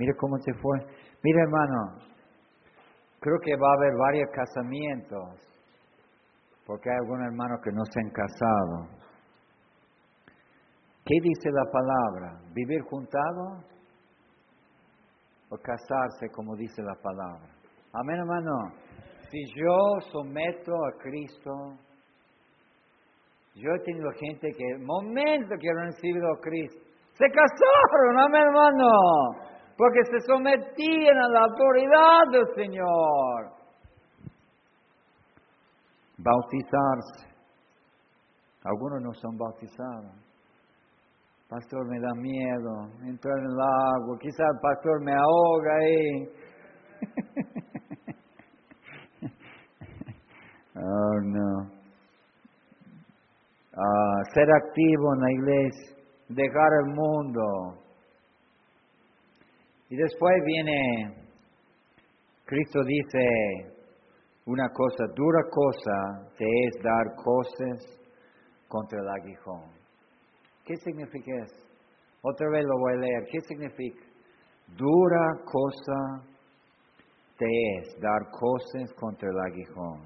Mira 0.00 0.14
cómo 0.18 0.38
te 0.38 0.54
fue. 0.54 0.78
Mira 1.22 1.42
hermano, 1.42 2.00
creo 3.20 3.38
que 3.44 3.54
va 3.54 3.68
a 3.68 3.76
haber 3.76 3.92
varios 3.98 4.30
casamientos, 4.32 5.28
porque 6.64 6.88
hay 6.88 6.96
algunos 6.96 7.26
hermanos 7.26 7.60
que 7.62 7.70
no 7.70 7.84
se 7.84 8.00
han 8.00 8.10
casado. 8.10 8.98
¿Qué 11.04 11.16
dice 11.20 11.50
la 11.52 11.70
palabra? 11.70 12.40
¿Vivir 12.54 12.80
juntados? 12.88 13.70
o 15.50 15.58
casarse 15.58 16.30
como 16.32 16.56
dice 16.56 16.80
la 16.82 16.94
palabra. 16.94 17.50
Amén, 17.92 18.18
hermano. 18.18 18.52
Si 19.30 19.38
yo 19.56 19.76
someto 20.12 20.72
a 20.72 20.92
Cristo, 21.02 21.50
Yo 23.52 23.68
he 23.74 23.80
tenido 23.80 24.08
gente 24.12 24.48
que, 24.56 24.78
momento 24.78 25.56
que 25.60 25.68
han 25.68 25.90
recibido 25.90 26.24
a 26.32 26.40
Cristo, 26.40 26.80
se 27.18 27.26
casaron, 27.26 28.20
amén 28.20 28.42
hermano, 28.46 28.88
porque 29.80 30.04
se 30.10 30.20
sometían 30.26 31.16
a 31.16 31.28
la 31.30 31.44
autoridad 31.44 32.28
del 32.32 32.46
Señor. 32.54 33.52
Bautizarse. 36.18 37.30
Algunos 38.62 39.00
no 39.00 39.14
son 39.14 39.38
bautizados. 39.38 40.12
Pastor, 41.48 41.88
me 41.88 41.98
da 41.98 42.12
miedo 42.14 42.90
entrar 43.08 43.38
en 43.38 43.46
el 43.46 43.58
agua. 43.58 44.18
Quizá 44.20 44.44
el 44.44 44.60
pastor 44.60 45.02
me 45.02 45.14
ahoga 45.14 45.74
ahí. 45.80 46.28
oh, 50.76 51.20
no. 51.24 51.70
Ah, 53.78 54.22
ser 54.34 54.52
activo 54.52 55.14
en 55.14 55.20
la 55.20 55.32
iglesia, 55.32 55.96
dejar 56.28 56.70
el 56.84 56.90
mundo. 56.94 57.80
Y 59.90 59.96
después 59.96 60.34
viene, 60.46 61.16
Cristo 62.44 62.80
dice 62.84 63.74
una 64.46 64.68
cosa, 64.68 65.04
dura 65.16 65.42
cosa 65.50 66.30
te 66.38 66.44
es 66.44 66.82
dar 66.82 67.16
cosas 67.16 68.00
contra 68.68 69.00
el 69.00 69.08
aguijón. 69.08 69.72
¿Qué 70.64 70.76
significa 70.76 71.32
eso? 71.42 71.66
Otra 72.22 72.48
vez 72.50 72.64
lo 72.64 72.78
voy 72.78 72.92
a 72.92 72.96
leer. 72.98 73.24
¿Qué 73.32 73.40
significa? 73.40 74.04
Dura 74.76 75.42
cosa 75.44 76.24
te 77.36 77.46
es 77.46 78.00
dar 78.00 78.30
cosas 78.30 78.94
contra 78.94 79.28
el 79.28 79.40
aguijón. 79.50 80.02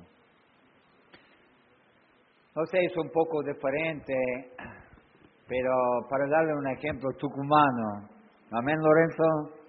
No 2.56 2.64
sé, 2.70 2.78
es 2.86 2.96
un 2.96 3.10
poco 3.10 3.42
diferente, 3.42 4.14
pero 5.46 5.74
para 6.08 6.26
darle 6.26 6.54
un 6.54 6.68
ejemplo 6.68 7.10
tucumano. 7.18 8.08
Amén, 8.50 8.78
Lorenzo. 8.80 9.63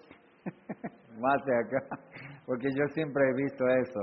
Mate 1.19 1.51
acá, 1.55 1.97
porque 2.45 2.67
yo 2.75 2.85
siempre 2.93 3.23
he 3.29 3.33
visto 3.33 3.67
eso. 3.67 4.01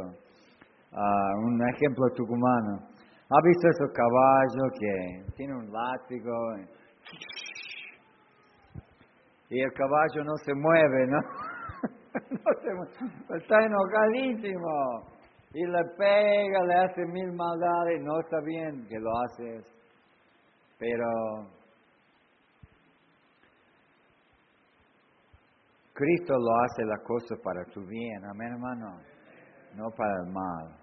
Ah, 0.93 1.33
un 1.45 1.61
ejemplo 1.75 2.05
tucumano. 2.15 2.89
¿Ha 3.31 3.41
visto 3.45 3.69
esos 3.69 3.93
caballos 3.93 4.73
que 4.79 5.33
tiene 5.37 5.55
un 5.55 5.73
látigo? 5.73 6.33
Y 9.49 9.61
el 9.61 9.73
caballo 9.73 10.25
no 10.25 10.37
se 10.45 10.55
mueve, 10.55 11.07
¿no? 11.07 11.19
no 12.31 12.61
se 12.61 12.75
mueve. 12.75 13.41
Está 13.41 13.57
enojadísimo 13.65 15.13
y 15.55 15.67
le 15.67 15.85
pega, 15.97 16.65
le 16.67 16.75
hace 16.75 17.07
mil 17.07 17.33
maldades, 17.33 18.03
no 18.03 18.21
está 18.21 18.41
bien 18.45 18.87
que 18.89 18.99
lo 18.99 19.11
haces, 19.19 19.67
pero 20.79 21.53
Cristo 26.03 26.35
lo 26.35 26.53
hace 26.63 26.85
la 26.85 26.99
cosa 27.05 27.37
para 27.43 27.65
tu 27.73 27.87
bien, 27.87 28.25
amén 28.25 28.53
hermano, 28.53 28.99
no 29.77 29.91
para 29.97 30.13
el 30.25 30.33
mal. 30.33 30.77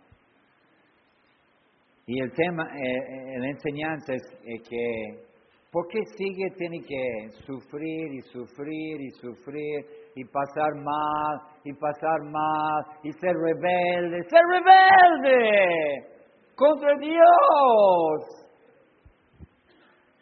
Y 2.05 2.21
el 2.21 2.31
tema, 2.31 2.63
eh, 2.63 3.35
eh 3.35 3.39
la 3.39 3.49
enseñanza 3.49 4.13
es 4.13 4.61
que 4.67 5.29
¿Por 5.71 5.87
qué 5.87 5.99
sigue, 6.17 6.49
tiene 6.57 6.81
que 6.81 7.29
sufrir 7.45 8.11
y 8.11 8.21
sufrir 8.21 9.01
y 9.01 9.11
sufrir 9.11 9.85
y 10.15 10.25
pasar 10.25 10.73
mal 10.83 11.41
y 11.63 11.73
pasar 11.73 12.23
mal 12.23 12.83
y 13.03 13.11
ser 13.11 13.35
rebelde? 13.35 14.23
¡Ser 14.23 14.41
rebelde! 14.49 16.07
Contra 16.55 16.89
Dios. 16.97 17.19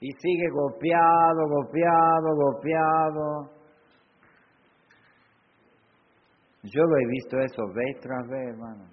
Y 0.01 0.11
sigue 0.11 0.49
golpeado, 0.51 1.47
golpeado, 1.47 2.35
golpeado. 2.35 3.56
Yo 6.63 6.83
lo 6.83 6.97
he 6.97 7.07
visto 7.07 7.39
eso 7.39 7.67
vez 7.73 7.99
tras 8.01 8.27
vez, 8.27 8.49
hermano. 8.49 8.89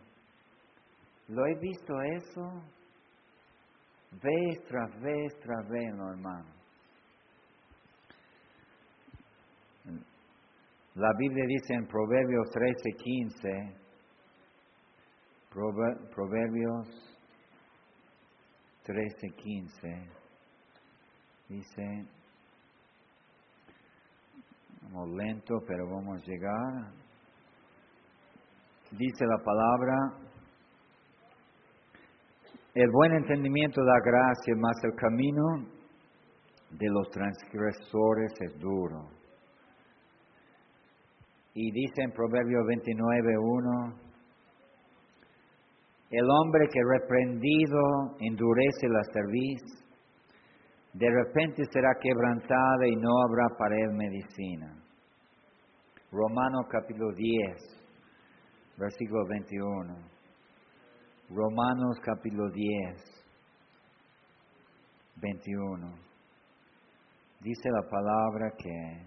Lo 1.28 1.46
he 1.46 1.54
visto 1.58 1.94
eso 2.02 2.62
vez 4.22 4.64
tras 4.68 5.00
vez 5.00 5.38
tras 5.40 5.68
vez, 5.68 5.86
hermano. 5.86 6.54
La 10.94 11.12
Biblia 11.18 11.44
dice 11.48 11.74
en 11.74 11.86
Proverbios 11.88 12.48
13, 12.52 12.90
15, 12.92 13.84
Proverbios 15.50 16.88
13, 18.84 19.28
15, 19.34 20.10
dice, 21.48 22.06
vamos 24.82 25.08
lento, 25.16 25.54
pero 25.66 25.88
vamos 25.88 26.22
a 26.22 26.24
llegar. 26.24 27.03
Dice 28.96 29.26
la 29.26 29.38
palabra, 29.42 29.94
el 32.74 32.88
buen 32.92 33.12
entendimiento 33.14 33.84
da 33.84 33.98
gracia, 34.04 34.54
mas 34.56 34.76
el 34.84 34.94
camino 34.94 35.42
de 36.70 36.86
los 36.90 37.10
transgresores 37.10 38.32
es 38.40 38.58
duro. 38.60 39.08
Y 41.54 41.72
dice 41.72 42.02
en 42.02 42.12
Proverbio 42.12 42.58
29.1, 42.60 43.94
el 46.10 46.30
hombre 46.30 46.68
que 46.72 46.80
reprendido 46.84 48.16
endurece 48.20 48.88
la 48.88 49.02
cerviz, 49.12 49.62
de 50.92 51.10
repente 51.10 51.64
será 51.72 51.88
quebrantada 52.00 52.86
y 52.86 52.94
no 52.94 53.10
habrá 53.26 53.56
para 53.58 53.74
él 53.76 53.90
medicina. 53.92 54.76
Romanos 56.12 56.66
capítulo 56.70 57.12
10, 57.12 57.83
versículo 58.76 59.26
21. 59.26 59.94
Romanos 61.30 61.98
capítulo 62.02 62.50
10, 62.50 63.24
21. 65.16 65.94
Dice 67.40 67.68
la 67.70 67.88
palabra 67.88 68.50
que, 68.58 69.06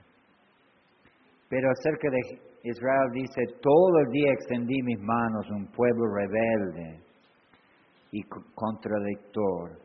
pero 1.49 1.69
acerca 1.71 2.09
de 2.09 2.47
Israel 2.63 3.11
dice, 3.13 3.41
todo 3.61 3.99
el 4.05 4.11
día 4.11 4.31
extendí 4.31 4.81
mis 4.83 4.99
manos, 4.99 5.49
un 5.51 5.67
pueblo 5.67 6.05
rebelde 6.15 7.03
y 8.11 8.23
contradictor. 8.23 9.79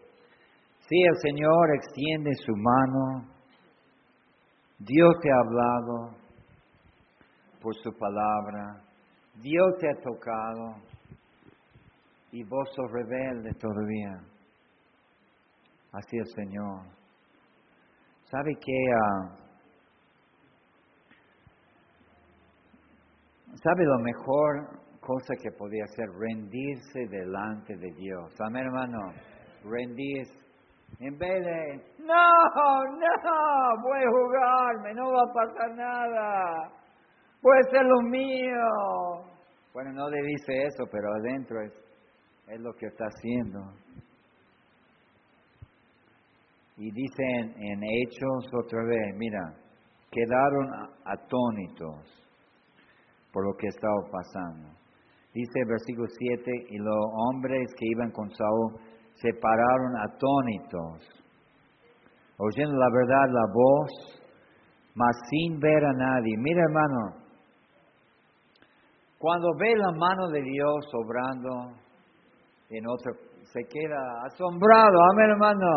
Si 0.89 1.01
el 1.01 1.17
Señor 1.23 1.75
extiende 1.75 2.31
su 2.35 2.53
mano, 2.57 3.33
Dios 4.79 5.15
te 5.23 5.31
ha 5.31 5.39
hablado 5.39 6.17
por 7.61 7.75
su 7.77 7.93
palabra, 7.97 8.92
Dios 9.41 9.77
te 9.79 9.89
ha 9.89 10.01
tocado, 10.01 10.77
y 12.33 12.43
vos 12.45 12.69
sos 12.75 12.91
rebelde 12.91 13.53
todavía 13.55 14.21
hacia 15.93 16.21
el 16.21 16.27
Señor. 16.35 16.87
¿Sabe 18.25 18.55
qué? 18.59 18.73
Ah, 18.95 19.37
¿Sabe 23.63 23.85
lo 23.85 23.99
mejor 23.99 24.81
cosa 25.01 25.35
que 25.43 25.51
podía 25.53 25.85
hacer? 25.85 26.09
Rendirse 26.19 27.07
delante 27.11 27.77
de 27.77 27.93
Dios. 27.93 28.35
Amén, 28.41 28.65
hermano. 28.65 29.13
Rendirse. 29.65 30.41
En 31.01 31.19
vez 31.19 31.45
de, 31.45 31.77
no, 31.99 32.15
no, 32.55 33.83
voy 33.83 33.99
a 33.99 34.11
jugarme, 34.11 34.95
no 34.95 35.13
va 35.13 35.23
a 35.23 35.33
pasar 35.33 35.75
nada. 35.75 36.82
Puede 37.43 37.63
ser 37.73 37.85
lo 37.85 38.01
mío. 38.03 39.27
Bueno, 39.75 39.93
no 39.93 40.09
le 40.09 40.23
dice 40.23 40.63
eso, 40.63 40.85
pero 40.93 41.09
adentro 41.13 41.61
es, 41.61 41.73
es 42.47 42.61
lo 42.61 42.73
que 42.75 42.87
está 42.87 43.05
haciendo. 43.07 43.59
Y 46.77 46.89
dicen 46.93 47.55
en 47.61 47.83
Hechos 47.83 48.47
otra 48.65 48.85
vez, 48.85 49.17
mira, 49.17 49.55
quedaron 50.09 50.69
atónitos 51.05 52.23
por 53.33 53.45
lo 53.45 53.57
que 53.57 53.67
estaba 53.67 54.03
pasando. 54.13 54.69
Dice 55.35 55.61
el 55.63 55.69
versículo 55.69 56.07
7, 56.07 56.51
y 56.69 56.79
los 56.79 57.07
hombres 57.29 57.75
que 57.77 57.87
iban 57.89 58.13
con 58.13 58.31
Saúl 58.31 58.81
se 59.15 59.33
pararon 59.41 59.97
atónitos, 59.97 61.25
oyendo 62.37 62.77
la 62.77 62.91
verdad, 62.93 63.33
la 63.33 63.47
voz, 63.53 64.23
mas 64.95 65.17
sin 65.31 65.59
ver 65.59 65.85
a 65.85 65.93
nadie. 65.93 66.37
Mira 66.39 66.63
hermano, 66.63 67.22
cuando 69.23 69.55
ve 69.57 69.73
la 69.77 69.93
mano 69.93 70.29
de 70.31 70.43
Dios 70.43 70.85
obrando, 70.95 71.79
se 72.69 73.61
queda 73.71 74.03
asombrado, 74.27 74.99
amén 75.13 75.31
hermano, 75.31 75.69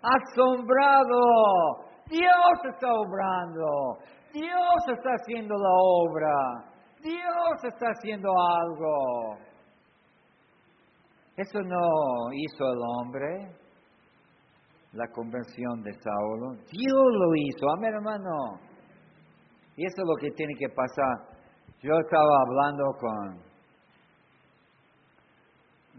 asombrado. 0.00 1.20
Dios 2.08 2.72
está 2.72 2.90
obrando, 2.90 3.98
Dios 4.32 4.96
está 4.96 5.10
haciendo 5.20 5.54
la 5.54 5.68
obra, 5.68 6.34
Dios 7.02 7.64
está 7.64 7.88
haciendo 7.88 8.30
algo. 8.30 9.36
Eso 11.36 11.60
no 11.60 12.32
hizo 12.32 12.64
el 12.72 12.78
hombre, 12.96 13.52
la 14.94 15.06
conversión 15.12 15.82
de 15.82 15.92
Saulo. 15.92 16.54
Dios 16.72 17.06
lo 17.12 17.34
hizo, 17.34 17.68
amén 17.76 17.92
hermano. 17.92 18.60
Y 19.76 19.84
eso 19.84 19.96
es 20.00 20.08
lo 20.08 20.16
que 20.16 20.30
tiene 20.30 20.54
que 20.58 20.70
pasar. 20.70 21.27
Yo 21.80 21.92
estaba 21.96 22.40
hablando 22.42 22.84
con 22.98 23.38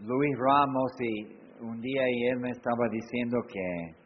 Luis 0.06 0.38
Ramos 0.38 0.92
y 1.00 1.64
un 1.64 1.80
día 1.80 2.02
y 2.06 2.26
él 2.26 2.38
me 2.38 2.50
estaba 2.50 2.86
diciendo 2.90 3.38
que 3.48 3.96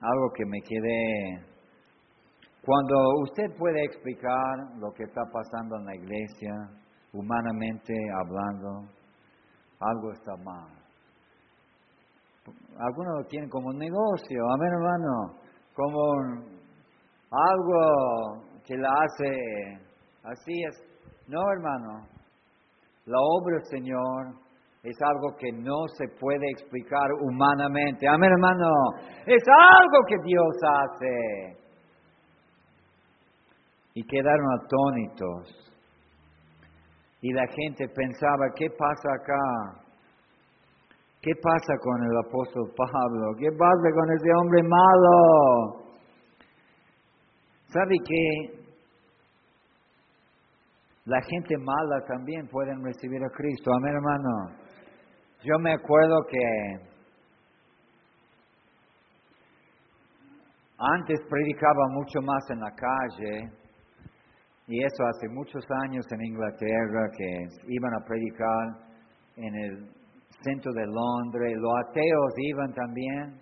algo 0.00 0.32
que 0.34 0.44
me 0.46 0.60
quedé 0.62 1.46
cuando 2.64 2.94
usted 3.22 3.56
puede 3.56 3.84
explicar 3.84 4.56
lo 4.78 4.92
que 4.92 5.04
está 5.04 5.22
pasando 5.32 5.76
en 5.76 5.84
la 5.84 5.94
iglesia, 5.94 6.52
humanamente 7.12 7.94
hablando, 8.20 8.90
algo 9.78 10.12
está 10.12 10.36
mal. 10.42 10.70
Algunos 12.80 13.18
lo 13.18 13.24
tienen 13.28 13.48
como 13.48 13.68
un 13.68 13.78
negocio, 13.78 14.50
amén 14.54 14.72
hermano, 14.72 15.38
como 15.72 16.14
algo 17.30 18.42
que 18.66 18.76
la 18.76 18.88
hace 18.90 19.91
así 20.24 20.52
es. 20.68 20.92
No 21.28 21.40
hermano, 21.52 22.06
la 23.06 23.18
obra 23.18 23.60
Señor 23.70 24.34
es 24.82 24.96
algo 25.00 25.36
que 25.38 25.52
no 25.52 25.86
se 25.96 26.08
puede 26.18 26.46
explicar 26.50 27.08
humanamente. 27.20 28.08
Amén 28.08 28.30
hermano, 28.32 28.68
es 29.26 29.42
algo 29.48 30.04
que 30.06 30.16
Dios 30.24 30.56
hace 30.62 31.62
y 33.94 34.02
quedaron 34.04 34.46
atónitos. 34.60 35.72
Y 37.20 37.32
la 37.32 37.46
gente 37.46 37.86
pensaba, 37.94 38.46
¿qué 38.56 38.66
pasa 38.70 39.08
acá? 39.14 39.82
¿Qué 41.20 41.30
pasa 41.40 41.78
con 41.80 42.02
el 42.02 42.16
apóstol 42.26 42.68
Pablo? 42.76 43.36
¿Qué 43.38 43.48
pasa 43.56 43.94
con 43.94 44.10
ese 44.10 44.28
hombre 44.40 44.62
malo? 44.64 45.82
¿Sabe 47.68 47.94
que 48.04 48.61
la 51.04 51.20
gente 51.22 51.56
mala 51.58 52.04
también 52.06 52.46
puede 52.48 52.72
recibir 52.80 53.22
a 53.24 53.30
Cristo? 53.30 53.72
Amén, 53.74 53.94
hermano. 53.94 54.62
Yo 55.42 55.58
me 55.58 55.72
acuerdo 55.72 56.16
que 56.30 56.38
antes 60.78 61.18
predicaba 61.28 61.88
mucho 61.90 62.20
más 62.22 62.42
en 62.50 62.60
la 62.60 62.70
calle 62.70 63.50
y 64.68 64.84
eso 64.84 65.04
hace 65.04 65.28
muchos 65.30 65.64
años 65.84 66.06
en 66.12 66.24
Inglaterra 66.24 67.10
que 67.16 67.46
iban 67.66 67.94
a 67.94 68.04
predicar 68.06 68.92
en 69.36 69.54
el 69.54 69.88
centro 70.42 70.72
de 70.72 70.86
Londres. 70.86 71.56
Los 71.56 71.72
ateos 71.88 72.32
iban 72.36 72.72
también 72.72 73.40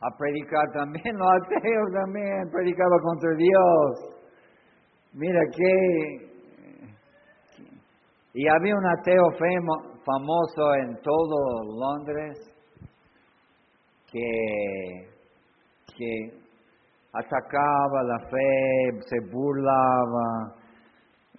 a 0.00 0.16
predicar 0.18 0.72
también, 0.72 1.16
los 1.16 1.28
ateos 1.44 1.92
también 1.92 2.50
predicaban 2.50 2.98
contra 3.00 3.30
Dios. 3.36 4.15
Mira 5.16 5.40
que... 5.50 6.26
Y 8.34 8.46
había 8.46 8.74
un 8.76 8.86
ateo 8.86 9.30
famoso 10.04 10.74
en 10.74 10.94
todo 11.00 11.62
Londres 11.64 12.38
que, 14.12 15.08
que 15.96 16.38
atacaba 17.14 18.02
la 18.02 18.18
fe, 18.28 19.00
se 19.08 19.20
burlaba, 19.32 20.54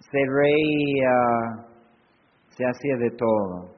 se 0.00 0.18
reía, 0.18 1.68
se 2.48 2.64
hacía 2.64 2.96
de 2.96 3.10
todo. 3.12 3.76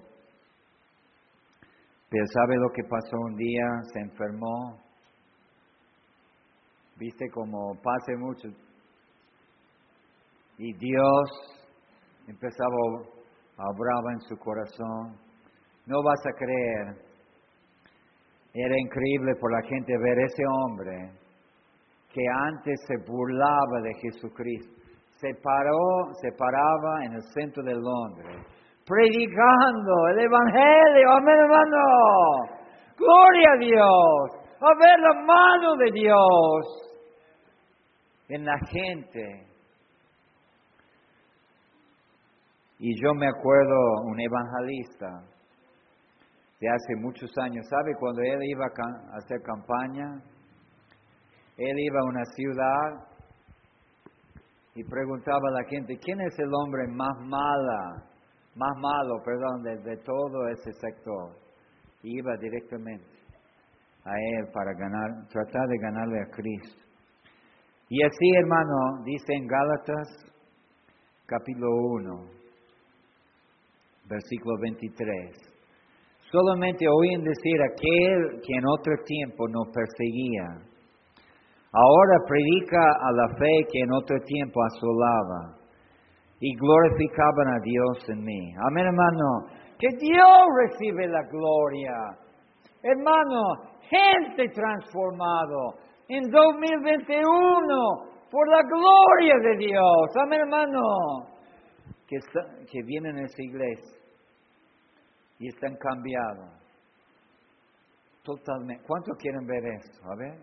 Pero 2.09 2.25
¿sabe 2.33 2.57
lo 2.57 2.71
que 2.71 2.85
pasó 2.85 3.19
un 3.19 3.37
día? 3.37 3.67
Se 3.93 4.01
enfermó. 4.01 4.81
Viste 6.97 7.29
como 7.31 7.75
pase 7.83 8.17
mucho. 8.17 8.49
Y 10.63 10.75
Dios 10.75 11.31
empezaba 12.29 12.77
a 13.57 13.65
obrar 13.71 14.13
en 14.13 14.21
su 14.29 14.37
corazón. 14.37 15.17
No 15.87 16.03
vas 16.03 16.21
a 16.27 16.37
creer. 16.37 16.97
Era 18.53 18.79
increíble 18.79 19.37
por 19.41 19.51
la 19.53 19.63
gente 19.67 19.91
ver 19.97 20.19
ese 20.19 20.43
hombre 20.47 21.13
que 22.13 22.21
antes 22.29 22.79
se 22.87 23.11
burlaba 23.11 23.81
de 23.85 23.95
Jesucristo, 24.03 24.83
se 25.17 25.31
paró, 25.43 26.13
se 26.21 26.31
paraba 26.33 27.05
en 27.07 27.13
el 27.15 27.23
centro 27.33 27.63
de 27.63 27.75
Londres, 27.75 28.45
predicando 28.85 30.09
el 30.09 30.19
Evangelio, 30.19 31.11
amén 31.11 31.39
hermano, 31.39 31.79
gloria 32.99 33.53
a 33.53 33.59
Dios, 33.59 34.31
a 34.61 34.75
ver 34.79 34.99
la 34.99 35.23
mano 35.25 35.77
de 35.77 35.91
Dios 35.93 37.01
en 38.29 38.45
la 38.45 38.59
gente. 38.71 39.47
Y 42.83 42.95
yo 42.99 43.13
me 43.13 43.29
acuerdo 43.29 43.77
un 44.07 44.19
evangelista 44.19 45.07
de 46.59 46.67
hace 46.67 46.97
muchos 46.97 47.31
años, 47.37 47.67
¿sabe? 47.69 47.95
Cuando 48.01 48.23
él 48.23 48.39
iba 48.43 48.65
a 48.65 49.17
hacer 49.19 49.43
campaña, 49.43 50.23
él 51.59 51.79
iba 51.79 52.01
a 52.01 52.05
una 52.05 52.25
ciudad 52.25 53.07
y 54.75 54.83
preguntaba 54.83 55.47
a 55.49 55.63
la 55.63 55.69
gente, 55.69 55.99
¿quién 55.99 56.23
es 56.23 56.39
el 56.39 56.49
hombre 56.55 56.87
más 56.89 57.19
mala, 57.21 58.03
más 58.55 58.79
malo, 58.79 59.23
perdón, 59.27 59.63
de, 59.63 59.97
todo 59.99 60.49
ese 60.49 60.73
sector? 60.73 61.37
Iba 62.03 62.35
directamente 62.39 63.05
a 64.07 64.13
él 64.39 64.49
para 64.55 64.73
ganar, 64.73 65.29
tratar 65.29 65.69
de 65.69 65.79
ganarle 65.83 66.23
a 66.23 66.31
Cristo. 66.31 66.83
Y 67.91 68.03
así, 68.03 68.31
hermano, 68.39 69.05
dice 69.05 69.35
en 69.35 69.47
Gálatas, 69.47 70.09
capítulo 71.27 71.69
1, 71.69 72.40
versículo 74.11 74.59
23. 74.61 75.31
Solamente 76.31 76.85
oían 76.87 77.23
decir 77.23 77.57
aquel 77.63 78.41
que 78.43 78.55
en 78.55 78.67
otro 78.67 78.93
tiempo 79.07 79.49
nos 79.49 79.69
perseguía 79.73 80.71
Ahora 81.73 82.19
predica 82.27 82.83
a 82.83 83.13
la 83.13 83.29
fe 83.39 83.67
que 83.71 83.79
en 83.79 83.93
otro 83.93 84.19
tiempo 84.27 84.61
asolaba 84.61 85.55
y 86.41 86.57
glorificaban 86.57 87.47
a 87.47 87.61
Dios 87.63 88.09
en 88.09 88.25
mí. 88.25 88.53
Amén, 88.67 88.87
hermano. 88.87 89.47
Que 89.79 89.87
Dios 90.01 90.47
recibe 90.67 91.07
la 91.07 91.23
gloria. 91.31 91.95
Hermano, 92.83 93.41
gente 93.89 94.49
transformado 94.53 95.75
en 96.09 96.29
2021 96.29 97.23
por 98.33 98.49
la 98.49 98.63
gloria 98.63 99.37
de 99.41 99.57
Dios. 99.67 100.17
Amén, 100.25 100.41
hermano. 100.41 100.81
Que, 102.09 102.17
que 102.69 102.83
vienen 102.85 103.17
esa 103.19 103.43
iglesia 103.43 104.00
y 105.41 105.49
están 105.49 105.75
cambiados. 105.77 106.61
Totalmente. 108.23 108.85
¿Cuántos 108.87 109.17
quieren 109.17 109.47
ver 109.47 109.65
eso? 109.65 110.05
A 110.05 110.17
ver. 110.17 110.39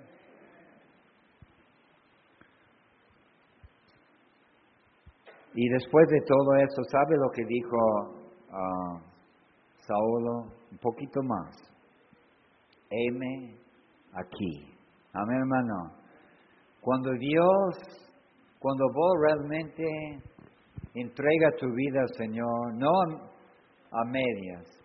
Y 5.53 5.69
después 5.69 6.07
de 6.09 6.19
todo 6.21 6.55
eso, 6.55 6.83
¿sabe 6.91 7.15
lo 7.17 7.29
que 7.31 7.45
dijo 7.45 7.77
uh, 8.49 8.99
Saulo? 9.87 10.53
Un 10.71 10.77
poquito 10.79 11.21
más. 11.23 11.55
Heme 12.89 13.55
aquí. 14.13 14.77
Amén, 15.13 15.37
hermano. 15.37 15.95
Cuando 16.81 17.11
Dios, 17.13 17.77
cuando 18.59 18.85
vos 18.93 19.13
realmente 19.21 19.83
entrega 20.93 21.51
tu 21.59 21.67
vida 21.73 22.01
al 22.01 22.13
Señor, 22.17 22.73
no 22.75 22.91
a 23.91 24.03
medias, 24.05 24.76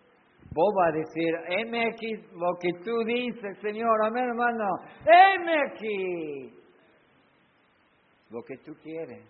vos 0.53 0.73
vas 0.75 0.89
a 0.89 0.97
decir, 0.97 1.33
heme 1.49 1.87
aquí 1.89 2.13
lo 2.33 2.55
que 2.59 2.71
tú 2.83 3.03
dices, 3.05 3.57
Señor. 3.61 4.05
Amén, 4.05 4.25
hermano. 4.25 4.65
Heme 5.01 5.53
aquí. 5.67 6.53
Lo 8.29 8.41
que 8.43 8.57
tú 8.57 8.73
quieres. 8.81 9.25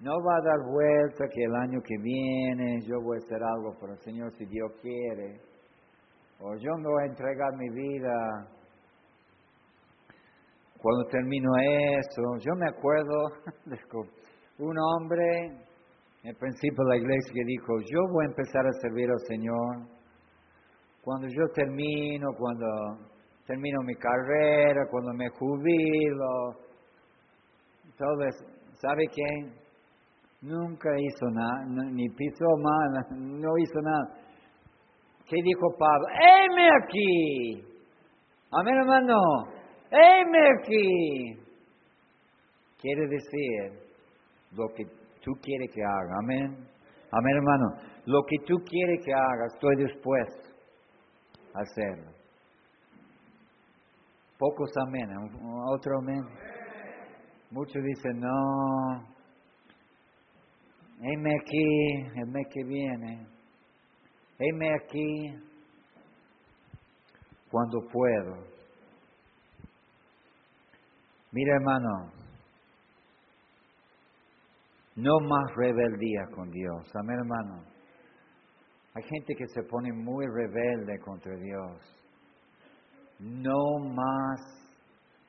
No 0.00 0.12
va 0.12 0.36
a 0.36 0.42
dar 0.42 0.58
vuelta 0.70 1.24
que 1.32 1.42
el 1.42 1.54
año 1.56 1.80
que 1.82 1.96
viene 2.00 2.80
yo 2.86 3.00
voy 3.02 3.18
a 3.18 3.24
hacer 3.24 3.42
algo 3.42 3.76
por 3.80 3.90
el 3.90 3.98
Señor 3.98 4.32
si 4.36 4.44
Dios 4.46 4.70
quiere. 4.80 5.40
O 6.40 6.54
yo 6.54 6.70
me 6.76 6.88
voy 6.88 7.02
a 7.02 7.10
entregar 7.10 7.52
mi 7.56 7.68
vida 7.68 8.48
cuando 10.80 11.04
termino 11.10 11.50
eso. 11.58 12.22
Yo 12.38 12.54
me 12.54 12.68
acuerdo 12.68 13.14
de 13.66 13.78
un 14.58 14.76
hombre 14.78 15.67
en 16.24 16.34
principio 16.36 16.84
la 16.84 16.96
iglesia 16.96 17.42
dijo, 17.46 17.80
yo 17.80 18.00
voy 18.12 18.24
a 18.24 18.28
empezar 18.28 18.66
a 18.66 18.72
servir 18.80 19.08
al 19.10 19.20
Señor 19.28 19.98
cuando 21.02 21.26
yo 21.28 21.48
termino, 21.54 22.28
cuando 22.36 22.66
termino 23.46 23.80
mi 23.82 23.94
carrera, 23.94 24.86
cuando 24.90 25.12
me 25.14 25.28
jubilo. 25.30 26.52
Entonces, 27.84 28.44
¿sabe 28.80 29.06
qué? 29.14 29.52
Nunca 30.42 30.90
hizo 30.98 31.30
nada, 31.30 31.64
ni 31.92 32.08
pisó 32.10 32.46
mal, 32.62 33.06
no 33.40 33.56
hizo 33.58 33.80
nada. 33.80 34.18
¿Qué 35.24 35.36
dijo 35.42 35.76
Pablo? 35.78 36.06
¡Heme 36.10 36.68
aquí! 36.82 37.64
Amén, 38.50 38.74
hermano. 38.76 39.20
¡Heme 39.90 40.38
aquí! 40.58 41.48
Quiere 42.80 43.08
decir 43.08 43.88
lo 44.56 44.68
que 44.74 44.84
tú 45.22 45.32
quieres 45.42 45.70
que 45.74 45.82
haga. 45.82 46.18
Amén. 46.22 46.68
Amén, 47.10 47.36
hermano. 47.36 47.98
Lo 48.06 48.22
que 48.26 48.36
tú 48.46 48.56
quieres 48.64 49.04
que 49.04 49.12
haga, 49.12 49.46
estoy 49.52 49.76
dispuesto 49.76 50.48
a 51.54 51.60
hacerlo. 51.60 52.12
Pocos 54.38 54.70
amén. 54.86 55.08
Otro 55.74 55.98
amén. 55.98 56.22
Muchos 57.50 57.82
dicen, 57.82 58.20
no, 58.20 59.08
heme 61.00 61.34
aquí 61.34 62.20
el 62.20 62.26
mes 62.26 62.46
que 62.52 62.62
viene, 62.64 63.26
heme 64.38 64.74
aquí 64.74 65.48
cuando 67.50 67.80
puedo. 67.90 68.44
Mira 71.32 71.54
hermano, 71.56 72.12
no 74.98 75.20
más 75.20 75.54
rebeldía 75.54 76.26
con 76.34 76.50
Dios, 76.50 76.90
amén 76.96 77.18
hermano. 77.20 77.62
Hay 78.94 79.02
gente 79.04 79.32
que 79.36 79.46
se 79.46 79.62
pone 79.62 79.92
muy 79.92 80.26
rebelde 80.26 80.98
contra 80.98 81.36
Dios. 81.36 81.78
No 83.20 83.78
más 83.94 84.40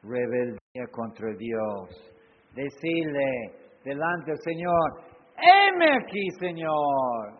rebeldía 0.01 0.87
contra 0.91 1.31
Dios. 1.35 2.15
Decirle 2.55 3.75
delante 3.83 4.31
del 4.31 4.39
Señor, 4.39 5.03
heme 5.37 5.97
aquí, 5.97 6.29
Señor. 6.39 7.39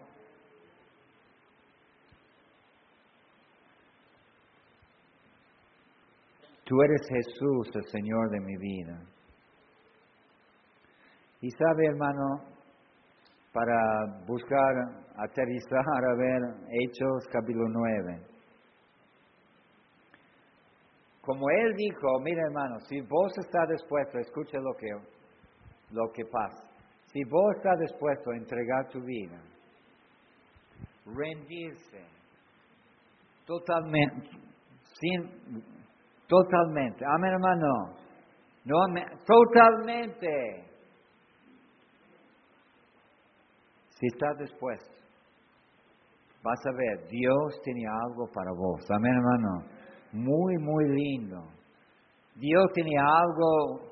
Tú 6.64 6.80
eres 6.84 7.02
Jesús, 7.10 7.72
el 7.74 7.86
Señor 7.86 8.30
de 8.30 8.40
mi 8.42 8.56
vida. 8.58 9.09
Y 11.42 11.50
sabe, 11.52 11.86
hermano, 11.88 12.44
para 13.54 14.24
buscar 14.28 14.76
aterrizar 15.16 16.06
a 16.06 16.16
ver 16.16 16.42
Hechos 16.70 17.28
capítulo 17.32 17.68
9. 17.70 18.22
Como 21.22 21.50
él 21.50 21.74
dijo, 21.76 22.20
mira 22.24 22.42
hermano, 22.44 22.80
si 22.88 23.02
vos 23.02 23.32
estás 23.38 23.70
dispuesto, 23.70 24.18
escucha 24.20 24.58
lo 24.60 24.74
que, 24.74 24.88
lo 25.92 26.12
que 26.12 26.26
pasa. 26.26 26.64
Si 27.12 27.24
vos 27.24 27.56
estás 27.56 27.80
dispuesto 27.80 28.32
a 28.32 28.38
entregar 28.38 28.88
tu 28.90 29.02
vida, 29.02 29.42
rendirse 31.06 32.04
totalmente, 33.46 34.30
sin, 35.00 35.64
totalmente, 36.28 37.06
amén 37.06 37.32
hermano, 37.32 37.96
no, 38.66 38.78
totalmente. 39.26 40.69
Si 44.00 44.08
estás 44.08 44.38
dispuesto, 44.38 44.96
vas 46.42 46.60
a 46.66 46.72
ver, 46.72 47.10
Dios 47.10 47.62
tiene 47.64 47.84
algo 48.06 48.28
para 48.34 48.52
vos, 48.52 48.80
amén 48.92 49.12
hermano, 49.14 49.66
muy, 50.14 50.58
muy 50.58 50.86
lindo. 50.88 51.44
Dios 52.36 52.66
tiene 52.74 52.98
algo, 52.98 53.92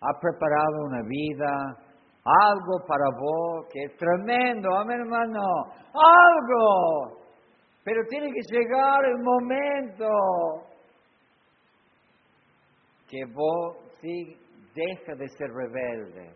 ha 0.00 0.20
preparado 0.20 0.84
una 0.86 1.02
vida, 1.02 1.84
algo 2.24 2.86
para 2.86 3.04
vos 3.10 3.66
que 3.72 3.82
es 3.82 3.96
tremendo, 3.96 4.72
amén 4.78 5.00
hermano, 5.00 5.42
algo. 5.92 7.18
Pero 7.82 8.02
tiene 8.08 8.28
que 8.28 8.56
llegar 8.56 9.04
el 9.04 9.18
momento 9.20 10.08
que 13.08 13.24
vos 13.34 13.76
sí 14.00 14.36
deja 14.74 15.14
de 15.16 15.28
ser 15.28 15.50
rebelde, 15.50 16.32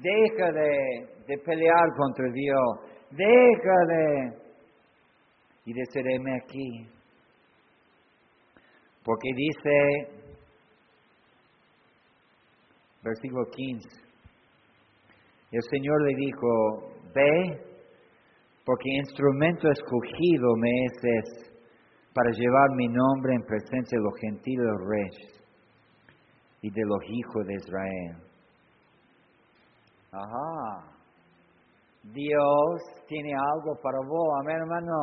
deja 0.00 0.52
de, 0.52 1.08
de 1.26 1.38
pelear 1.38 1.88
contra 1.96 2.30
Dios, 2.32 2.98
deja 3.10 3.86
de 3.88 4.48
y 5.64 5.72
de 5.74 5.84
serme 5.92 6.36
aquí. 6.36 6.88
Porque 9.04 9.28
dice, 9.34 10.18
versículo 13.02 13.44
15, 13.50 13.88
el 15.52 15.62
Señor 15.70 16.02
le 16.06 16.14
dijo, 16.14 16.92
ve, 17.14 17.68
porque 18.64 18.88
instrumento 18.98 19.70
escogido 19.70 20.56
me 20.56 20.84
es 20.84 21.48
para 22.14 22.30
llevar 22.30 22.70
mi 22.76 22.88
nombre 22.88 23.34
en 23.34 23.42
presencia 23.42 23.98
de 23.98 24.04
los 24.04 24.14
gentiles 24.20 24.66
reyes 24.88 25.38
y 26.62 26.70
de 26.70 26.82
los 26.84 26.98
hijos 27.08 27.46
de 27.46 27.54
Israel. 27.54 28.27
Ajá. 30.12 30.94
Dios 32.02 33.04
tiene 33.06 33.32
algo 33.34 33.80
para 33.82 33.98
vos, 34.06 34.28
amén 34.40 34.56
hermano. 34.56 34.96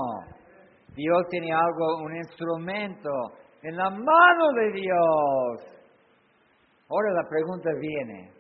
Dios 0.96 1.24
tiene 1.30 1.52
algo, 1.54 2.04
un 2.04 2.16
instrumento 2.16 3.10
en 3.62 3.76
la 3.76 3.90
mano 3.90 4.54
de 4.56 4.72
Dios. 4.72 5.62
Ahora 6.88 7.14
la 7.14 7.30
pregunta 7.30 7.70
viene, 7.80 8.36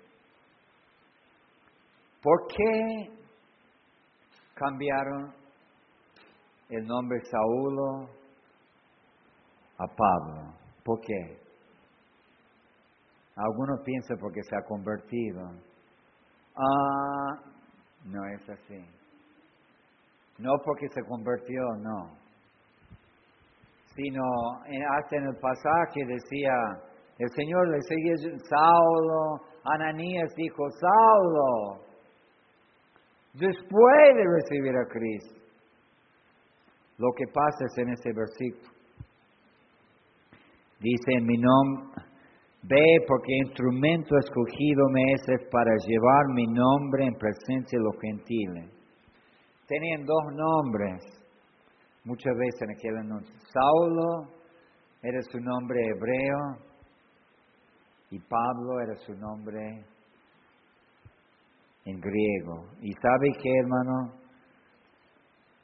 ¿Por 2.26 2.48
qué 2.48 3.14
cambiaron 4.56 5.32
el 6.70 6.88
nombre 6.88 7.20
Saulo 7.30 8.10
a 9.78 9.86
Pablo? 9.86 10.56
¿Por 10.84 11.02
qué? 11.02 11.38
Algunos 13.36 13.80
piensan 13.86 14.18
porque 14.20 14.42
se 14.42 14.56
ha 14.56 14.66
convertido. 14.68 15.52
Ah, 16.58 17.42
no 18.06 18.26
es 18.34 18.50
así. 18.50 18.80
No 20.38 20.52
porque 20.64 20.88
se 20.90 21.02
convirtió, 21.04 21.62
no. 21.80 22.18
Sino 23.96 24.24
hasta 24.98 25.16
en 25.16 25.28
el 25.28 25.36
pasaje 25.38 26.06
decía, 26.06 26.54
el 27.18 27.30
Señor 27.30 27.70
le 27.70 27.82
sigue 27.82 28.40
Saulo, 28.50 29.46
Ananías 29.64 30.34
dijo, 30.36 30.64
Saulo, 30.80 31.86
después 33.34 34.16
de 34.16 34.24
recibir 34.36 34.76
a 34.78 34.86
Cristo. 34.88 35.42
Lo 36.98 37.12
que 37.18 37.26
pasa 37.28 37.66
es 37.66 37.78
en 37.78 37.90
ese 37.90 38.12
versículo. 38.14 38.74
Dice 40.80 41.14
en 41.14 41.26
mi 41.26 41.38
nombre, 41.38 42.04
ve 42.68 43.06
porque 43.08 43.38
instrumento 43.46 44.18
escogido 44.18 44.90
me 44.90 45.14
es 45.14 45.50
para 45.52 45.72
llevar 45.86 46.26
mi 46.34 46.48
nombre 46.48 47.06
en 47.06 47.16
presencia 47.16 47.78
de 47.78 47.84
los 47.84 47.96
gentiles. 48.02 48.72
Tenían 49.68 50.06
dos 50.06 50.24
nombres, 50.34 51.04
muchas 52.04 52.34
veces 52.38 52.62
en 52.62 52.72
aquel 52.72 52.98
anuncio. 52.98 53.36
Saulo 53.52 54.32
era 55.02 55.22
su 55.22 55.40
nombre 55.40 55.80
hebreo 55.86 56.40
y 58.12 58.20
Pablo 58.20 58.80
era 58.82 58.96
su 58.96 59.14
nombre 59.14 59.86
en 61.86 62.00
griego. 62.00 62.66
¿Y 62.82 62.92
sabe 62.94 63.30
qué, 63.42 63.50
hermano? 63.60 64.26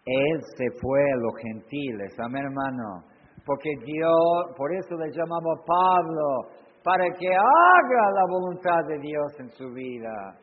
Él 0.05 0.41
se 0.57 0.65
fue 0.79 1.11
a 1.11 1.17
los 1.17 1.33
gentiles, 1.41 2.13
amén, 2.19 2.45
hermano. 2.45 3.05
Porque 3.45 3.69
Dios, 3.85 4.55
por 4.55 4.71
eso 4.73 4.95
le 4.97 5.11
llamamos 5.11 5.59
Pablo, 5.65 6.61
para 6.83 7.05
que 7.17 7.27
haga 7.27 8.11
la 8.13 8.25
voluntad 8.27 8.85
de 8.87 8.97
Dios 8.99 9.39
en 9.39 9.49
su 9.51 9.71
vida. 9.71 10.39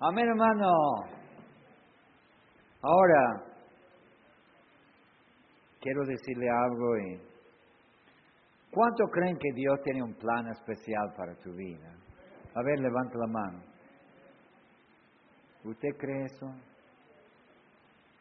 Amén, 0.00 0.26
hermano. 0.28 0.70
Ahora, 2.82 3.42
quiero 5.80 6.04
decirle 6.06 6.46
algo 6.48 6.98
y 6.98 7.20
¿cuánto 8.70 9.04
creen 9.10 9.36
que 9.38 9.52
Dios 9.54 9.80
tiene 9.82 10.02
un 10.02 10.14
plan 10.14 10.46
especial 10.48 11.12
para 11.16 11.34
tu 11.36 11.52
vida? 11.52 11.92
A 12.54 12.62
ver, 12.62 12.80
levanta 12.80 13.18
la 13.18 13.26
mano. 13.26 13.62
¿Usted 15.64 15.88
cree 15.98 16.24
eso? 16.24 16.46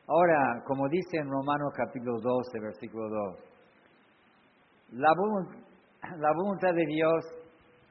Ahora, 0.07 0.61
como 0.65 0.87
dice 0.89 1.17
en 1.17 1.29
Romanos 1.29 1.73
capítulo 1.75 2.19
12, 2.19 2.59
versículo 2.59 3.09
2, 3.09 3.39
la, 4.91 5.09
la 6.17 6.31
voluntad 6.33 6.73
de 6.73 6.85
Dios 6.85 7.25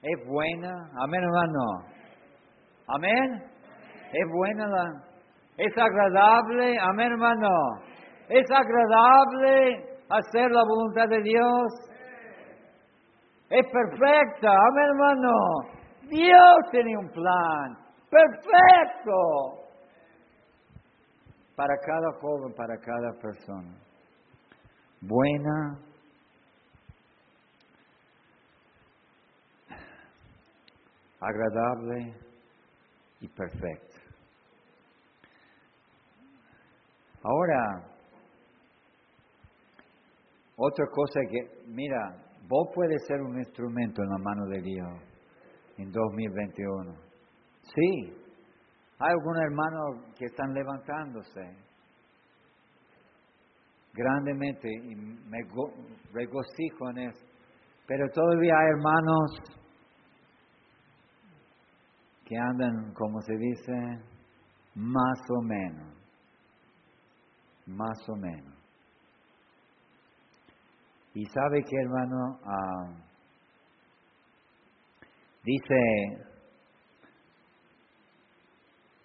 es 0.05 0.27
buena. 0.27 0.71
Amén, 1.03 1.23
hermano. 1.23 1.65
Amén. 2.89 3.43
Es 4.13 4.31
buena 4.31 4.67
la... 4.69 4.85
Es 5.57 5.73
agradable. 5.79 6.79
Amén, 6.79 7.13
hermano. 7.13 7.49
Es 8.29 8.45
agradable 8.51 9.99
hacer 10.11 10.51
la 10.51 10.63
voluntad 10.63 11.09
de 11.09 11.23
Dios. 11.23 11.73
Es 13.49 13.67
perfecta. 13.73 14.51
Amén, 14.51 14.85
hermano. 14.91 15.33
Dios 16.11 16.57
tiene 16.71 16.97
un 16.99 17.09
plan 17.11 17.77
perfecto 18.11 19.65
para 21.57 21.75
cada 21.79 22.13
joven, 22.21 22.53
para 22.55 22.77
cada 22.79 23.13
persona. 23.21 23.75
buena, 25.01 25.79
agradable 31.25 32.15
y 33.21 33.29
perfecta. 33.29 33.99
Ahora, 37.23 37.95
otra 40.57 40.87
cosa 40.93 41.21
que, 41.31 41.65
mira, 41.69 42.23
vos 42.47 42.69
puedes 42.75 43.05
ser 43.07 43.21
un 43.23 43.39
instrumento 43.39 44.03
en 44.03 44.09
la 44.11 44.19
mano 44.19 44.47
de 44.47 44.61
Dios 44.61 45.03
en 45.79 45.91
2021. 45.91 46.95
Sí, 47.63 48.13
hay 48.99 49.11
algunos 49.11 49.43
hermanos 49.43 50.15
que 50.19 50.27
están 50.27 50.53
levantándose 50.53 51.41
grandemente 53.95 54.69
y 54.69 54.95
me 54.95 55.39
regocijo 56.13 56.91
en 56.91 57.09
eso. 57.09 57.25
Pero 57.87 58.09
todavía 58.11 58.55
hay 58.59 58.69
hermanos 58.77 59.64
que 62.25 62.37
andan, 62.37 62.93
como 62.95 63.21
se 63.21 63.37
dice, 63.37 63.73
más 64.75 65.19
o 65.31 65.43
menos. 65.43 65.95
Más 67.67 67.99
o 68.09 68.17
menos. 68.17 68.55
Y 71.15 71.25
sabe 71.27 71.63
que 71.63 71.77
hermano, 71.81 72.41
ah, 72.45 72.91
dice, 75.45 76.27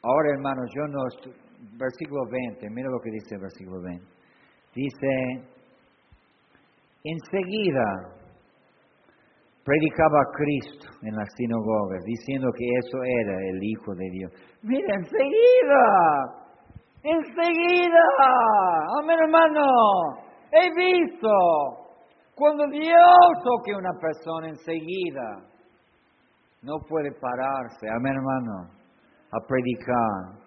ahora 0.01 0.29
hermano, 0.33 0.61
yo 0.75 0.87
no, 0.87 1.03
versículo 1.77 2.21
20, 2.31 2.69
mira 2.71 2.89
lo 2.89 2.99
que 2.99 3.11
dice 3.11 3.35
el 3.35 3.41
versículo 3.41 3.81
20. 3.81 4.05
Dice, 4.73 5.49
enseguida 7.03 8.18
predicaba 9.69 10.21
a 10.21 10.31
Cristo 10.33 10.87
en 11.03 11.15
las 11.15 11.29
sinagogas, 11.35 12.03
diciendo 12.03 12.47
que 12.57 12.65
eso 12.65 12.97
era 13.03 13.35
el 13.49 13.59
Hijo 13.61 13.93
de 13.93 14.09
Dios. 14.09 14.31
Mira, 14.63 14.95
enseguida, 14.95 15.83
enseguida, 17.03 18.03
amén 18.99 19.19
hermano, 19.21 19.61
he 20.51 20.69
visto 20.73 21.29
cuando 22.33 22.65
Dios 22.71 23.17
toque 23.43 23.73
a 23.73 23.77
una 23.77 23.93
persona 24.01 24.49
enseguida, 24.49 25.45
no 26.63 26.79
puede 26.87 27.11
pararse, 27.11 27.87
amén 27.95 28.13
hermano, 28.15 28.71
a 29.31 29.39
predicar 29.45 30.39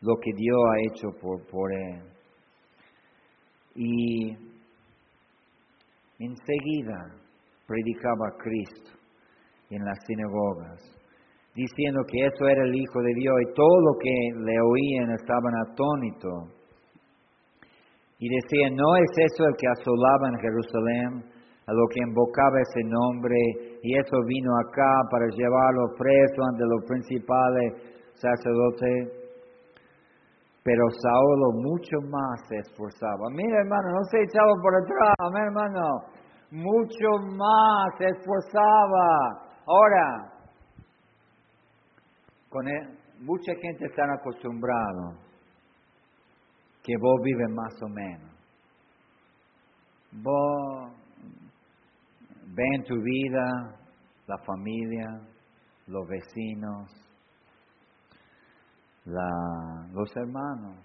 lo 0.00 0.16
que 0.16 0.32
Dios 0.34 0.58
ha 0.58 0.80
hecho 0.88 1.08
por, 1.20 1.46
por 1.46 1.72
él. 1.72 2.02
Y 3.76 4.36
enseguida 6.18 7.23
predicaba 7.66 8.28
a 8.28 8.36
Cristo 8.42 8.90
en 9.70 9.84
las 9.84 9.98
sinagogas, 10.06 10.80
diciendo 11.54 12.00
que 12.06 12.26
eso 12.26 12.48
era 12.48 12.64
el 12.64 12.74
Hijo 12.74 13.00
de 13.00 13.14
Dios 13.14 13.34
y 13.42 13.54
todo 13.54 13.80
lo 13.80 13.98
que 13.98 14.14
le 14.44 14.60
oían 14.60 15.10
estaban 15.12 15.54
atónitos 15.68 16.64
y 18.18 18.28
decía, 18.28 18.70
no 18.72 18.96
es 18.96 19.10
eso 19.20 19.44
el 19.44 19.56
que 19.56 19.68
asolaba 19.68 20.28
en 20.32 20.38
Jerusalén, 20.40 21.34
a 21.66 21.72
lo 21.72 21.84
que 21.92 22.00
invocaba 22.08 22.60
ese 22.60 22.84
nombre, 22.88 23.36
y 23.82 23.98
eso 23.98 24.16
vino 24.26 24.50
acá 24.64 24.92
para 25.10 25.26
llevarlo 25.28 25.92
preso 25.98 26.40
ante 26.40 26.64
los 26.64 26.84
principales 26.88 27.68
sacerdotes. 28.14 29.24
Pero 30.62 30.84
Saulo 30.88 31.52
mucho 31.60 32.00
más 32.08 32.40
se 32.48 32.56
esforzaba. 32.56 33.28
Mira, 33.28 33.60
hermano, 33.60 33.92
no 33.92 34.04
se 34.08 34.22
echaba 34.22 34.52
por 34.62 34.72
atrás, 34.72 35.14
hermano. 35.44 35.84
Mucho 36.54 37.08
más 37.36 37.98
se 37.98 38.04
esforzaba. 38.04 39.42
Ahora, 39.66 40.32
con 42.48 42.64
mucha 43.18 43.52
gente 43.60 43.86
está 43.86 44.04
acostumbrada 44.14 45.18
que 46.80 46.92
vos 47.00 47.20
vives 47.24 47.50
más 47.50 47.82
o 47.82 47.88
menos. 47.88 48.30
Vos 50.12 50.92
ven 52.54 52.74
en 52.74 52.84
tu 52.84 53.02
vida 53.02 53.80
la 54.28 54.38
familia, 54.46 55.08
los 55.88 56.06
vecinos, 56.06 56.88
los 59.04 60.16
hermanos. 60.16 60.78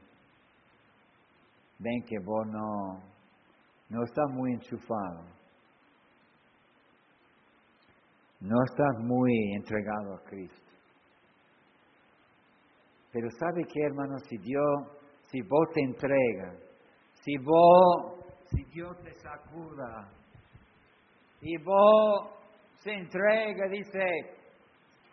Ven 1.78 2.04
que 2.08 2.18
vos 2.26 2.48
no, 2.48 3.04
no 3.90 4.04
estás 4.04 4.32
muy 4.32 4.54
enchufado. 4.54 5.39
No 8.42 8.56
estás 8.66 9.04
muy 9.04 9.54
entregado 9.56 10.16
a 10.16 10.24
Cristo. 10.30 10.72
Pero 13.12 13.28
¿sabe 13.32 13.64
qué, 13.72 13.82
hermano? 13.84 14.18
Si 14.20 14.38
Dios 14.38 15.00
si 15.32 15.42
vos 15.42 15.68
te 15.74 15.82
entregas, 15.82 16.56
si 17.24 17.38
vos, 17.38 18.26
si 18.50 18.64
Dios 18.74 18.98
te 19.04 19.14
sacuda, 19.14 20.10
y 21.42 21.58
vos 21.58 22.32
se 22.80 22.92
entrega, 22.92 23.68
dice, 23.70 24.00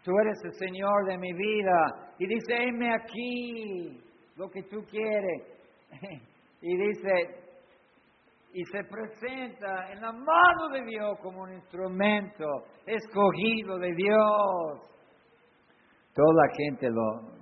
tú 0.02 0.12
eres 0.18 0.38
el 0.44 0.52
Señor 0.54 1.06
de 1.06 1.18
mi 1.18 1.32
vida, 1.34 2.12
y 2.18 2.26
dice, 2.26 2.54
heme 2.56 2.94
aquí, 2.94 4.00
lo 4.36 4.48
que 4.48 4.62
tú 4.62 4.82
quieres, 4.90 5.42
y 6.62 6.76
dice, 6.76 7.45
y 8.56 8.64
se 8.64 8.82
presenta 8.84 9.92
en 9.92 10.00
la 10.00 10.12
mano 10.12 10.68
de 10.72 10.82
Dios 10.86 11.18
como 11.22 11.42
un 11.42 11.52
instrumento 11.52 12.46
escogido 12.86 13.78
de 13.78 13.92
Dios. 13.94 14.80
Toda 16.14 16.32
la 16.32 16.54
gente 16.56 16.88
lo, 16.88 17.34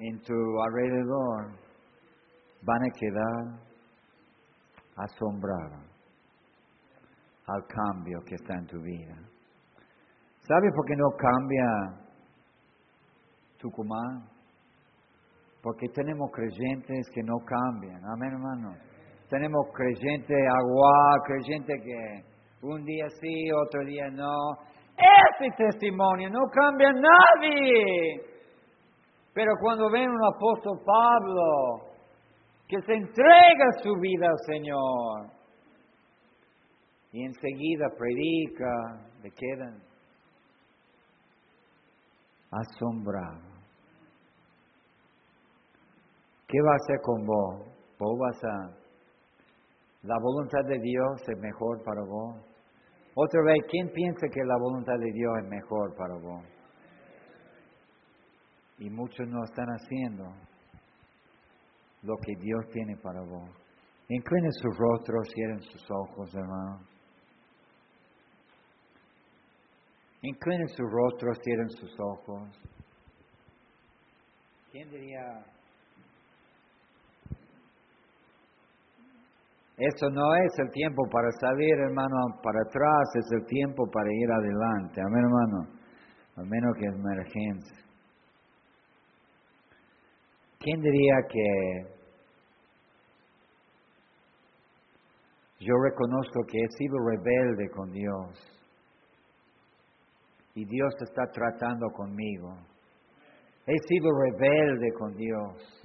en 0.00 0.20
tu 0.22 0.34
alrededor 0.60 1.52
van 2.62 2.82
a 2.82 2.90
quedar 2.98 3.60
asombrados 4.96 5.86
al 7.46 7.64
cambio 7.68 8.18
que 8.26 8.34
está 8.34 8.54
en 8.54 8.66
tu 8.66 8.82
vida. 8.82 9.14
¿Sabes 10.40 10.72
por 10.74 10.84
qué 10.84 10.96
no 10.96 11.10
cambia 11.16 11.64
Tucumán? 13.58 14.28
Porque 15.62 15.86
tenemos 15.94 16.28
creyentes 16.32 17.08
que 17.14 17.22
no 17.22 17.36
cambian. 17.46 18.00
Amén, 18.04 18.32
hermano. 18.32 18.87
Tenemos 19.28 19.66
creyentes 19.74 20.36
agua, 20.36 21.22
creyentes 21.26 21.82
que 21.82 22.24
un 22.62 22.84
día 22.84 23.06
sí, 23.20 23.50
otro 23.66 23.84
día 23.84 24.10
no. 24.10 24.34
Ese 24.96 25.50
testimonio 25.56 26.30
no 26.30 26.40
cambia 26.50 26.88
a 26.88 26.92
nadie. 26.92 28.20
Pero 29.34 29.52
cuando 29.60 29.90
ven 29.90 30.08
un 30.10 30.24
apóstol 30.34 30.80
Pablo, 30.84 31.88
que 32.66 32.80
se 32.82 32.92
entrega 32.94 33.66
su 33.82 33.94
vida 34.00 34.26
al 34.28 34.38
Señor. 34.46 35.38
Y 37.12 37.24
enseguida 37.24 37.86
predica, 37.96 39.08
le 39.22 39.30
quedan 39.30 39.82
asombrados. 42.50 43.48
¿Qué 46.46 46.58
va 46.62 46.72
a 46.72 46.76
hacer 46.76 47.00
con 47.02 47.26
vos? 47.26 47.78
¿Vos 47.98 48.18
vas 48.18 48.44
a... 48.44 48.77
La 50.02 50.16
voluntad 50.20 50.64
de 50.68 50.78
Dios 50.78 51.22
es 51.28 51.38
mejor 51.38 51.82
para 51.82 52.02
vos? 52.02 52.36
Otra 53.14 53.40
vez, 53.42 53.66
¿quién 53.68 53.90
piensa 53.92 54.28
que 54.28 54.44
la 54.44 54.56
voluntad 54.58 54.96
de 54.98 55.12
Dios 55.12 55.32
es 55.42 55.48
mejor 55.48 55.96
para 55.96 56.14
vos? 56.14 56.44
Y 58.78 58.88
muchos 58.90 59.26
no 59.26 59.42
están 59.44 59.66
haciendo 59.66 60.24
lo 62.02 62.14
que 62.18 62.32
Dios 62.40 62.64
tiene 62.72 62.96
para 63.02 63.20
vos. 63.22 63.50
Inclinen 64.08 64.52
su 64.52 64.68
rostro, 64.70 65.16
cierren 65.34 65.60
sus 65.62 65.90
ojos, 65.90 66.34
hermano. 66.34 66.80
Inclinen 70.22 70.68
su 70.68 70.84
rostro, 70.84 71.34
cierren 71.42 71.70
sus 71.70 72.00
ojos. 72.00 72.48
¿Quién 74.70 74.90
diría? 74.90 75.44
Eso 79.78 80.10
no 80.10 80.34
es 80.34 80.58
el 80.58 80.70
tiempo 80.72 81.04
para 81.08 81.30
salir, 81.40 81.78
hermano, 81.78 82.16
para 82.42 82.60
atrás, 82.62 83.14
es 83.14 83.30
el 83.30 83.46
tiempo 83.46 83.88
para 83.92 84.12
ir 84.12 84.28
adelante. 84.32 85.00
Amén, 85.00 85.24
hermano. 85.24 85.78
Al 86.36 86.46
menos 86.46 86.76
que 86.76 86.86
es 86.86 86.94
emergencia. 86.94 87.78
¿Quién 90.58 90.80
diría 90.80 91.14
que 91.30 91.98
yo 95.60 95.74
reconozco 95.80 96.40
que 96.50 96.58
he 96.58 96.68
sido 96.76 96.96
rebelde 96.98 97.70
con 97.70 97.92
Dios 97.92 98.36
y 100.54 100.64
Dios 100.64 100.92
está 101.00 101.22
tratando 101.32 101.86
conmigo? 101.92 102.58
He 103.64 103.78
sido 103.86 104.10
rebelde 104.10 104.92
con 104.98 105.14
Dios. 105.14 105.77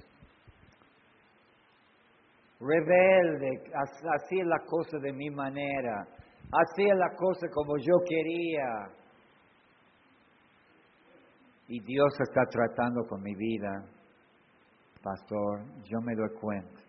Rebelde, 2.66 3.62
hacía 3.72 4.44
la 4.44 4.58
cosa 4.66 4.98
de 4.98 5.12
mi 5.12 5.30
manera, 5.30 6.06
hacía 6.50 6.94
la 6.94 7.10
cosa 7.16 7.46
como 7.52 7.76
yo 7.78 7.94
quería. 8.08 8.88
Y 11.68 11.80
Dios 11.80 12.12
está 12.20 12.42
tratando 12.50 13.06
con 13.08 13.22
mi 13.22 13.34
vida, 13.34 13.84
pastor, 15.02 15.64
yo 15.84 16.00
me 16.00 16.14
doy 16.14 16.38
cuenta. 16.40 16.80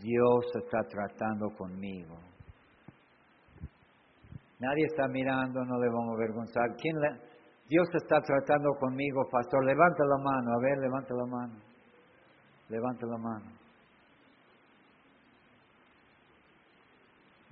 Dios 0.00 0.44
está 0.56 0.80
tratando 0.88 1.48
conmigo. 1.56 2.16
Nadie 4.58 4.86
está 4.86 5.06
mirando, 5.08 5.64
no 5.64 5.78
le 5.78 5.88
vamos 5.88 6.10
a 6.10 6.14
avergonzar. 6.14 6.76
¿Quién 6.80 6.96
Dios 7.68 7.88
está 7.94 8.20
tratando 8.20 8.70
conmigo, 8.78 9.22
pastor. 9.30 9.64
Levanta 9.64 10.04
la 10.04 10.18
mano, 10.18 10.52
a 10.52 10.60
ver, 10.60 10.78
levanta 10.78 11.14
la 11.14 11.26
mano. 11.26 11.54
Levanta 12.68 13.06
la 13.06 13.18
mano. 13.18 13.63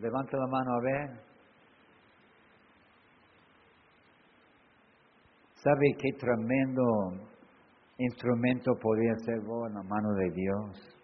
Levanta 0.02 0.36
la 0.36 0.46
mano, 0.48 0.74
a 0.74 0.80
ver. 0.80 1.32
¿Sabe 5.54 5.94
qué 5.96 6.08
tremendo 6.18 6.82
instrumento 7.98 8.72
podría 8.82 9.14
ser 9.24 9.38
vos 9.46 9.68
en 9.68 9.74
la 9.74 9.82
mano 9.84 10.12
de 10.14 10.30
Dios? 10.32 10.98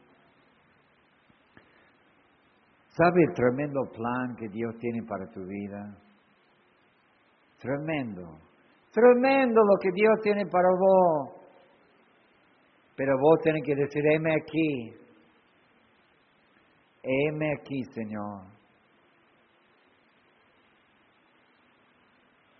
¿Sabe 2.88 3.22
el 3.22 3.34
tremendo 3.34 3.82
plan 3.94 4.34
que 4.34 4.48
Dios 4.48 4.74
tiene 4.80 5.04
para 5.06 5.30
tu 5.30 5.44
vida? 5.44 5.96
Tremendo. 7.60 8.36
Tremendo 8.90 9.60
lo 9.62 9.78
que 9.80 9.90
Dios 9.94 10.20
tiene 10.24 10.44
para 10.46 10.68
vos. 10.70 11.38
Pero 12.96 13.12
vos 13.16 13.38
tenés 13.44 13.62
que 13.64 13.76
decir, 13.76 14.02
heme 14.04 14.34
aquí. 14.34 14.92
Heme 17.04 17.52
aquí, 17.60 17.84
Señor. 17.94 18.57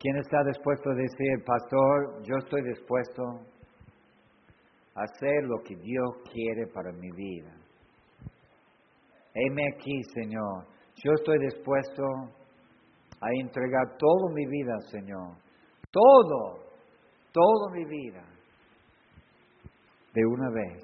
¿Quién 0.01 0.17
está 0.17 0.45
dispuesto 0.45 0.91
a 0.91 0.95
decir, 0.95 1.45
pastor, 1.45 2.23
yo 2.23 2.37
estoy 2.37 2.63
dispuesto 2.63 3.23
a 4.95 5.03
hacer 5.03 5.43
lo 5.43 5.61
que 5.65 5.75
Dios 5.75 6.23
quiere 6.33 6.69
para 6.73 6.93
mi 6.93 7.11
vida? 7.11 7.53
Heme 9.35 9.63
aquí, 9.75 10.03
Señor. 10.15 10.67
Yo 10.95 11.13
estoy 11.13 11.39
dispuesto 11.41 12.05
a 13.21 13.29
entregar 13.41 13.97
toda 13.99 14.33
mi 14.35 14.47
vida, 14.47 14.79
Señor. 14.91 15.37
Todo, 15.91 16.63
toda 17.33 17.73
mi 17.73 17.85
vida. 17.85 18.23
De 20.15 20.25
una 20.27 20.51
vez. 20.51 20.83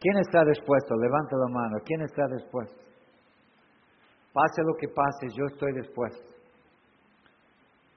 ¿Quién 0.00 0.18
está 0.18 0.44
dispuesto? 0.44 0.96
Levanta 0.96 1.36
la 1.36 1.52
mano. 1.52 1.76
¿Quién 1.84 2.00
está 2.02 2.26
dispuesto? 2.36 2.80
Pase 4.32 4.62
lo 4.62 4.74
que 4.74 4.88
pase, 4.88 5.26
yo 5.36 5.44
estoy 5.46 5.72
dispuesto. 5.74 6.29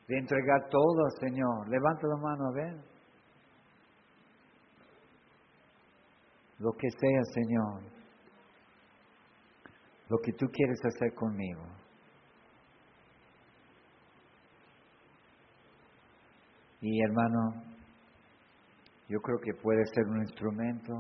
De 0.08 0.18
entregar 0.18 0.70
todo, 0.70 1.10
Señor. 1.20 1.70
Levanta 1.70 2.08
la 2.08 2.18
mano, 2.18 2.48
a 2.48 2.54
ver. 2.54 2.76
Lo 6.60 6.72
que 6.74 6.90
sea, 6.90 7.24
Señor 7.34 7.94
lo 10.14 10.20
que 10.20 10.32
tú 10.34 10.46
quieres 10.52 10.80
hacer 10.86 11.12
conmigo. 11.16 11.64
Y 16.82 17.02
hermano, 17.02 17.64
yo 19.08 19.20
creo 19.22 19.40
que 19.40 19.54
puede 19.56 19.84
ser 19.88 20.06
un 20.06 20.22
instrumento 20.22 20.94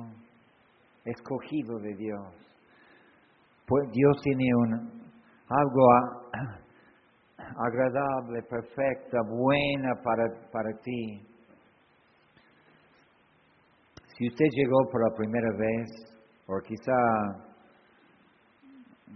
escogido 1.05 1.77
de 1.77 1.93
Dios. 1.95 2.33
Pues 3.67 3.91
Dios 3.91 4.17
tiene 4.23 4.45
un, 4.55 4.73
algo 5.47 6.62
agradable, 7.57 8.41
perfecta, 8.49 9.17
buena 9.27 9.95
para, 10.03 10.23
para 10.51 10.69
ti. 10.81 11.21
Si 14.17 14.27
usted 14.27 14.45
llegó 14.51 14.89
por 14.91 15.01
la 15.09 15.15
primera 15.15 15.49
vez, 15.57 15.89
o 16.47 16.59
quizá 16.61 16.93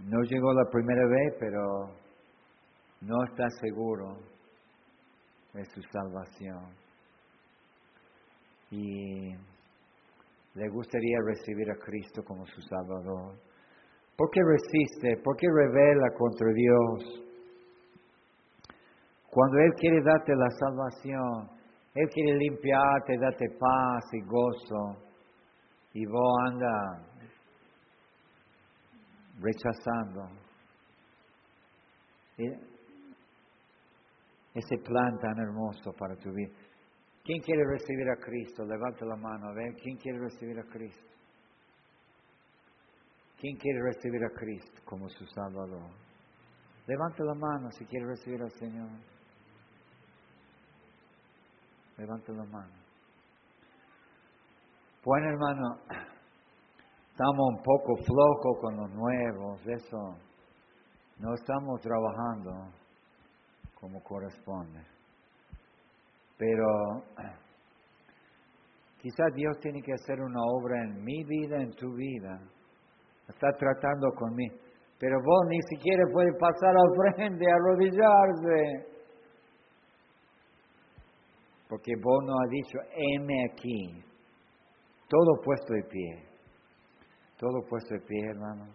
no 0.04 0.22
llegó 0.22 0.52
la 0.52 0.70
primera 0.70 1.06
vez, 1.06 1.34
pero 1.38 1.60
no 3.00 3.24
está 3.24 3.48
seguro 3.60 4.18
de 5.52 5.64
su 5.66 5.82
salvación. 5.82 6.74
Y 8.70 9.34
le 10.54 10.68
gustaría 10.68 11.18
recibir 11.24 11.70
a 11.70 11.76
Cristo 11.84 12.22
como 12.24 12.44
su 12.46 12.60
Salvador. 12.62 13.36
¿Por 14.16 14.30
qué 14.30 14.40
resiste? 14.44 15.22
¿Por 15.22 15.36
qué 15.36 15.46
revela 15.48 16.10
contra 16.18 16.48
Dios? 16.52 17.27
Cuando 19.30 19.58
Él 19.58 19.72
quiere 19.78 20.02
darte 20.02 20.34
la 20.34 20.50
salvación, 20.50 21.50
Él 21.94 22.08
quiere 22.08 22.38
limpiarte, 22.38 23.18
darte 23.18 23.46
paz 23.58 24.04
y 24.12 24.20
gozo, 24.22 25.08
y 25.92 26.06
vos 26.06 26.36
anda 26.46 27.08
rechazando 29.40 30.28
ese 34.54 34.78
plan 34.84 35.18
tan 35.18 35.38
hermoso 35.38 35.92
para 35.92 36.16
tu 36.16 36.32
vida. 36.32 36.52
¿Quién 37.24 37.40
quiere 37.42 37.62
recibir 37.64 38.08
a 38.08 38.16
Cristo? 38.16 38.64
Levanta 38.64 39.04
la 39.04 39.16
mano, 39.16 39.48
a 39.48 39.54
ver, 39.54 39.74
¿quién 39.74 39.96
quiere 39.98 40.18
recibir 40.18 40.58
a 40.58 40.64
Cristo? 40.64 41.08
¿Quién 43.38 43.56
quiere 43.56 43.80
recibir 43.82 44.24
a 44.24 44.30
Cristo 44.30 44.80
como 44.84 45.08
su 45.08 45.24
Salvador? 45.26 45.90
Levanta 46.86 47.22
la 47.22 47.34
mano 47.34 47.70
si 47.70 47.84
quiere 47.84 48.06
recibir 48.06 48.42
al 48.42 48.50
Señor. 48.52 48.88
Levanta 51.98 52.32
la 52.32 52.44
mano. 52.44 52.72
Bueno, 55.04 55.30
hermano, 55.30 55.78
estamos 57.10 57.48
un 57.50 57.62
poco 57.62 57.96
flojos 57.96 58.58
con 58.60 58.76
los 58.76 58.90
nuevos, 58.92 59.60
eso 59.66 60.16
no 61.18 61.34
estamos 61.34 61.80
trabajando 61.80 62.72
como 63.80 64.00
corresponde. 64.04 64.80
Pero 66.36 66.66
quizás 69.02 69.34
Dios 69.34 69.58
tiene 69.60 69.82
que 69.82 69.92
hacer 69.92 70.20
una 70.20 70.40
obra 70.40 70.80
en 70.84 71.02
mi 71.02 71.24
vida, 71.24 71.56
en 71.60 71.72
tu 71.72 71.92
vida. 71.94 72.40
Está 73.28 73.48
tratando 73.58 74.08
conmigo. 74.16 74.54
Pero 75.00 75.16
vos 75.24 75.46
ni 75.48 75.60
siquiera 75.62 76.04
puedes 76.12 76.34
pasar 76.38 76.74
al 76.76 77.14
frente, 77.14 77.44
arrodillarse. 77.50 78.97
Porque 81.68 81.92
vos 82.02 82.24
no 82.24 82.32
has 82.42 82.50
dicho, 82.50 82.78
heme 82.96 83.44
aquí. 83.52 84.04
Todo 85.08 85.42
puesto 85.44 85.74
de 85.74 85.82
pie. 85.84 86.28
Todo 87.38 87.60
puesto 87.68 87.94
de 87.94 88.00
pie, 88.00 88.30
hermano. 88.30 88.72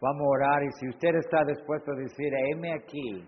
Vamos 0.00 0.22
a 0.22 0.28
orar 0.28 0.62
y 0.62 0.70
si 0.78 0.88
usted 0.88 1.14
está 1.16 1.44
dispuesto 1.44 1.92
a 1.92 1.96
decir, 1.96 2.32
heme 2.34 2.72
aquí, 2.72 3.24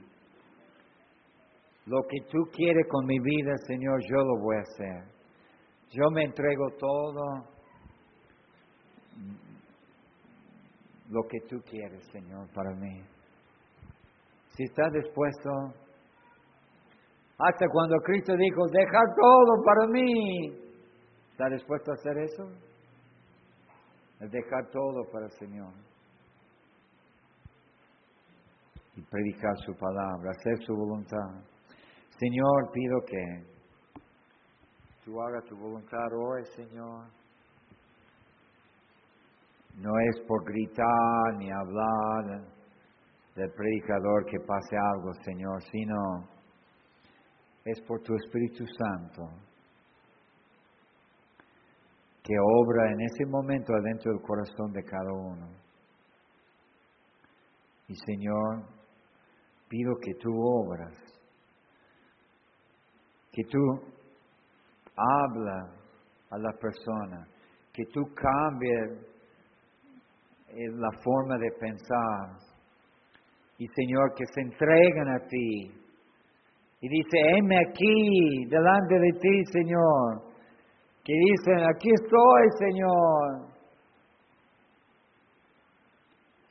lo 1.86 2.02
que 2.08 2.20
tú 2.30 2.38
quieres 2.52 2.86
con 2.88 3.04
mi 3.06 3.18
vida, 3.18 3.52
Señor, 3.66 4.00
yo 4.08 4.16
lo 4.18 4.40
voy 4.40 4.56
a 4.56 4.60
hacer. 4.60 5.20
Yo 5.90 6.10
me 6.12 6.24
entrego 6.24 6.70
todo 6.78 7.24
lo 11.08 11.22
que 11.28 11.40
tú 11.48 11.60
quieres, 11.68 12.04
Señor, 12.12 12.48
para 12.54 12.70
mí. 12.76 13.02
Si 14.54 14.64
está 14.64 14.88
dispuesto, 14.90 15.50
hasta 17.48 17.66
cuando 17.72 17.96
Cristo 18.04 18.34
dijo, 18.36 18.66
deja 18.70 19.00
todo 19.16 19.64
para 19.64 19.86
mí, 19.88 20.48
¿está 21.32 21.48
dispuesto 21.48 21.90
a 21.90 21.94
hacer 21.94 22.18
eso? 22.18 22.70
es 24.20 24.30
dejar 24.30 24.66
todo 24.70 25.02
para 25.10 25.26
el 25.26 25.32
Señor 25.32 25.72
y 28.96 29.02
predicar 29.02 29.56
su 29.64 29.74
palabra, 29.74 30.30
hacer 30.30 30.58
su 30.66 30.74
voluntad. 30.74 31.42
Señor, 32.18 32.70
pido 32.70 33.00
que 33.06 33.24
tú 35.04 35.18
hagas 35.22 35.44
tu 35.46 35.56
voluntad 35.56 36.06
hoy, 36.12 36.44
Señor. 36.54 37.06
No 39.76 39.90
es 40.10 40.20
por 40.26 40.44
gritar 40.44 41.36
ni 41.38 41.50
hablar 41.50 42.44
del 43.36 43.50
predicador 43.52 44.26
que 44.26 44.38
pase 44.40 44.76
algo, 44.76 45.14
Señor, 45.24 45.62
sino 45.62 46.28
es 47.70 47.80
por 47.82 48.00
tu 48.02 48.14
Espíritu 48.14 48.64
Santo 48.66 49.28
que 52.22 52.34
obra 52.38 52.92
en 52.92 53.00
ese 53.00 53.26
momento 53.26 53.72
adentro 53.74 54.12
del 54.12 54.22
corazón 54.22 54.72
de 54.72 54.84
cada 54.84 55.12
uno. 55.12 55.48
Y 57.88 57.94
Señor, 57.94 58.66
pido 59.68 59.94
que 60.00 60.14
tú 60.20 60.30
obras, 60.32 60.94
que 63.32 63.42
tú 63.44 63.58
habla 64.94 65.74
a 66.30 66.38
la 66.38 66.52
persona, 66.52 67.26
que 67.72 67.84
tú 67.92 68.02
cambies 68.14 69.10
la 70.54 70.90
forma 71.02 71.38
de 71.38 71.50
pensar. 71.58 72.38
Y 73.58 73.66
Señor, 73.68 74.14
que 74.14 74.24
se 74.34 74.40
entregan 74.40 75.08
a 75.08 75.26
ti. 75.26 75.79
Y 76.80 76.88
dice, 76.88 77.18
heme 77.36 77.56
aquí, 77.58 78.46
delante 78.48 78.98
de 78.98 79.12
ti, 79.20 79.44
Señor. 79.52 80.22
Que 81.04 81.12
dicen, 81.12 81.58
aquí 81.68 81.90
estoy, 81.90 82.48
Señor. 82.58 83.50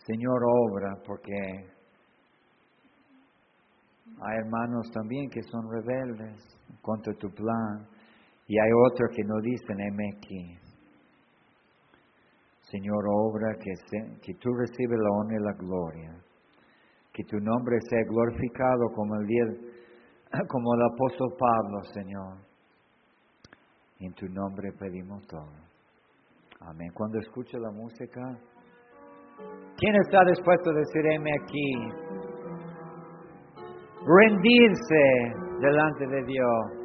Señor, 0.05 0.41
obra, 0.43 0.95
porque 1.05 1.33
hay 4.21 4.37
hermanos 4.37 4.89
también 4.91 5.29
que 5.29 5.41
son 5.43 5.69
rebeldes 5.71 6.41
contra 6.81 7.13
tu 7.13 7.29
plan 7.29 7.87
y 8.47 8.57
hay 8.59 8.69
otros 8.87 9.09
que 9.15 9.23
no 9.23 9.39
dicen, 9.41 9.79
heme 9.79 10.09
aquí. 10.17 10.57
Señor, 12.71 13.03
obra 13.07 13.55
que, 13.59 13.71
que 14.21 14.33
tú 14.35 14.49
recibes 14.53 14.99
la 14.99 15.09
honra 15.11 15.37
y 15.37 15.43
la 15.43 15.53
gloria, 15.53 16.11
que 17.13 17.23
tu 17.23 17.37
nombre 17.37 17.77
sea 17.89 18.03
glorificado 18.07 18.91
como 18.93 19.15
el 19.15 19.27
día, 19.27 19.43
como 20.47 20.73
el 20.75 20.81
apóstol 20.93 21.33
Pablo, 21.37 21.83
Señor. 21.93 22.37
En 23.99 24.13
tu 24.13 24.27
nombre 24.27 24.71
pedimos 24.79 25.25
todo. 25.27 25.51
Amén. 26.61 26.89
Cuando 26.93 27.19
escuche 27.19 27.57
la 27.57 27.71
música, 27.71 28.21
¿quién 29.77 29.95
está 29.95 30.23
dispuesto 30.25 30.69
a 30.69 30.73
decir, 30.73 31.05
heme 31.11 31.31
aquí? 31.33 31.73
Rendirse 34.05 35.35
delante 35.59 36.07
de 36.07 36.23
Dios. 36.23 36.79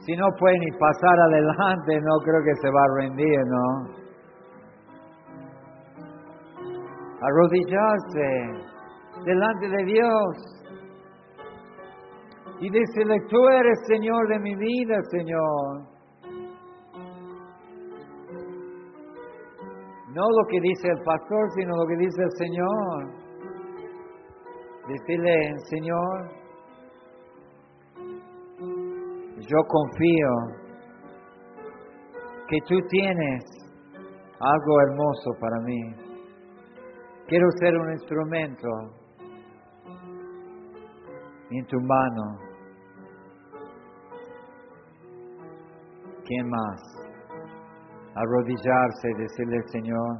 Si 0.00 0.16
no 0.16 0.26
puede 0.38 0.58
ni 0.58 0.70
pasar 0.78 1.20
adelante, 1.20 2.00
no 2.00 2.18
creo 2.24 2.42
que 2.44 2.54
se 2.62 2.70
va 2.70 2.82
a 2.82 2.94
rendir, 3.00 3.40
¿no? 3.46 3.98
Arrodillarse 7.20 8.68
delante 9.24 9.68
de 9.68 9.84
Dios 9.84 10.57
y 12.60 12.70
decirle, 12.70 13.16
tú 13.28 13.48
eres 13.48 13.78
Señor 13.86 14.28
de 14.28 14.38
mi 14.40 14.54
vida, 14.56 14.96
Señor. 15.10 15.98
No 20.12 20.22
lo 20.22 20.46
que 20.50 20.60
dice 20.60 20.88
el 20.88 21.02
pastor, 21.04 21.50
sino 21.54 21.76
lo 21.76 21.86
que 21.86 21.96
dice 21.96 22.22
el 22.22 22.30
Señor. 22.32 23.18
Decirle, 24.88 25.54
Señor, 25.70 26.30
yo 29.36 29.58
confío 29.68 30.30
que 32.48 32.58
tú 32.66 32.80
tienes 32.88 33.44
algo 34.40 34.80
hermoso 34.80 35.30
para 35.40 35.60
mí. 35.60 35.94
Quiero 37.26 37.46
ser 37.60 37.76
un 37.76 37.92
instrumento 37.92 38.68
en 41.50 41.66
tu 41.66 41.76
mano. 41.80 42.47
¿Quién 46.28 46.46
más? 46.46 46.80
Arrodillarse 48.14 49.08
y 49.08 49.22
decirle, 49.22 49.62
Señor, 49.72 50.18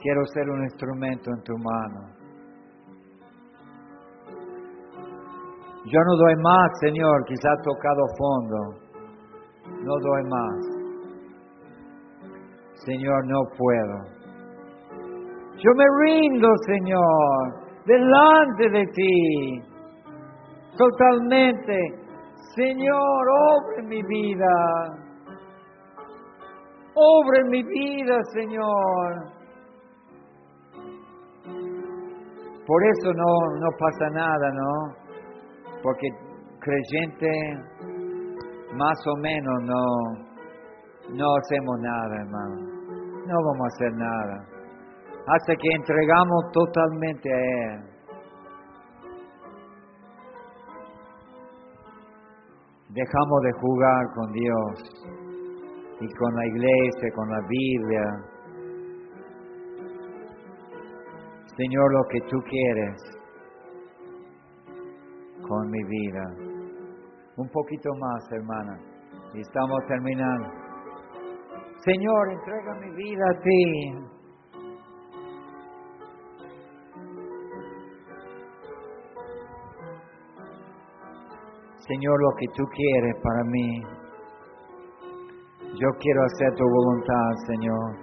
quiero 0.00 0.24
ser 0.32 0.48
un 0.48 0.64
instrumento 0.64 1.30
en 1.30 1.42
tu 1.42 1.52
mano. 1.58 2.08
Yo 5.84 6.00
no 6.06 6.16
doy 6.16 6.36
más, 6.36 6.70
Señor, 6.80 7.24
quizá 7.26 7.50
tocado 7.62 8.06
fondo. 8.16 8.84
No 9.82 9.92
doy 10.00 10.22
más. 10.30 10.74
Señor, 12.76 13.26
no 13.26 13.40
puedo. 13.58 14.14
Yo 15.58 15.70
me 15.76 15.84
rindo, 16.06 16.48
Señor, 16.66 17.64
delante 17.84 18.70
de 18.70 18.86
ti. 18.86 19.62
Totalmente. 20.78 22.03
Señor, 22.54 23.28
obre 23.50 23.82
mi 23.88 24.02
vida. 24.02 24.54
Obre 26.94 27.44
mi 27.50 27.62
vida, 27.62 28.16
Señor. 28.32 29.32
Por 32.66 32.82
eso 32.86 33.12
no, 33.12 33.58
no 33.60 33.68
pasa 33.78 34.08
nada, 34.10 34.50
¿no? 34.52 35.04
porque 35.84 36.08
creyente 36.60 37.28
más 38.72 38.98
o 39.06 39.16
menos 39.20 39.54
no, 39.64 39.84
no 41.14 41.26
hacemos 41.36 41.78
nada, 41.78 42.16
hermano. 42.22 42.56
No 43.26 43.34
vamos 43.34 43.60
a 43.60 43.74
hacer 43.74 43.92
nada. 43.92 44.46
Hasta 45.26 45.54
que 45.56 45.68
entregamos 45.76 46.44
totalmente 46.52 47.30
a 47.30 47.36
Él. 47.36 47.93
Dejamos 52.94 53.42
de 53.42 53.52
jugar 53.60 54.06
con 54.14 54.32
Dios 54.32 54.72
y 56.00 56.14
con 56.14 56.34
la 56.36 56.46
iglesia, 56.46 57.10
con 57.12 57.28
la 57.28 57.40
Biblia. 57.48 58.02
Señor, 61.56 61.92
lo 61.92 62.04
que 62.08 62.20
tú 62.30 62.38
quieres 62.48 63.14
con 65.42 65.70
mi 65.70 65.82
vida. 65.82 66.24
Un 67.36 67.48
poquito 67.48 67.90
más, 67.98 68.32
hermana. 68.32 68.78
Y 69.34 69.40
estamos 69.40 69.78
terminando. 69.88 70.48
Señor, 71.84 72.30
entrega 72.30 72.74
mi 72.80 72.90
vida 72.94 73.24
a 73.28 73.40
ti. 73.40 74.13
Señor, 81.86 82.18
lo 82.18 82.30
que 82.38 82.46
tú 82.56 82.64
quieres 82.74 83.14
para 83.22 83.44
mí. 83.44 83.82
Yo 85.74 85.88
quiero 85.98 86.24
hacer 86.24 86.54
tu 86.56 86.64
voluntad, 86.64 87.30
Señor, 87.46 87.96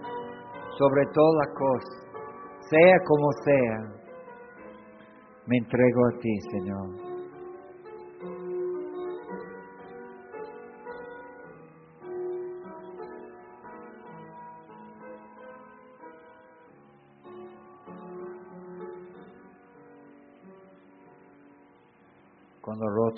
sobre 0.78 1.06
todas 1.14 1.48
las 1.48 1.56
cosas, 1.56 2.12
sea 2.70 2.98
como 3.06 3.32
sea. 3.44 3.78
Me 5.48 5.58
entrego 5.58 6.06
a 6.06 6.20
ti, 6.20 6.40
Señor. 6.52 7.11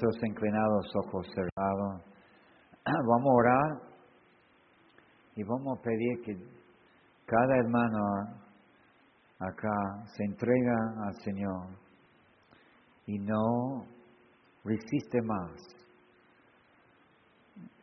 Rostros 0.04 0.24
inclinados, 0.24 0.86
ojos 1.06 1.28
cerrados. 1.34 2.02
Vamos 3.08 3.28
a 3.28 3.34
orar 3.34 3.94
y 5.36 5.44
vamos 5.44 5.80
a 5.80 5.82
pedir 5.82 6.22
que 6.24 6.34
cada 7.26 7.58
hermano 7.58 8.00
acá 9.40 10.06
se 10.16 10.24
entrega 10.26 10.76
al 11.08 11.16
Señor 11.24 11.70
y 13.08 13.18
no 13.18 13.86
resiste 14.64 15.22
más 15.24 15.52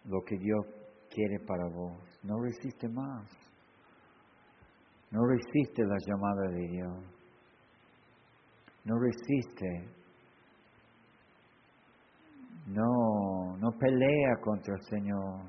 lo 0.05 0.21
que 0.23 0.37
Dios 0.39 0.65
quiere 1.13 1.41
para 1.47 1.65
vos. 1.75 1.99
No 2.23 2.41
resiste 2.41 2.89
más. 2.89 3.29
No 5.11 5.27
resiste 5.27 5.83
la 5.83 5.97
llamada 6.07 6.51
de 6.53 6.69
Dios. 6.69 7.05
No 8.85 8.95
resiste 8.99 10.00
no, 12.71 13.57
no 13.59 13.73
pelea 13.79 14.37
contra 14.41 14.75
el 14.75 14.83
Señor. 14.83 15.41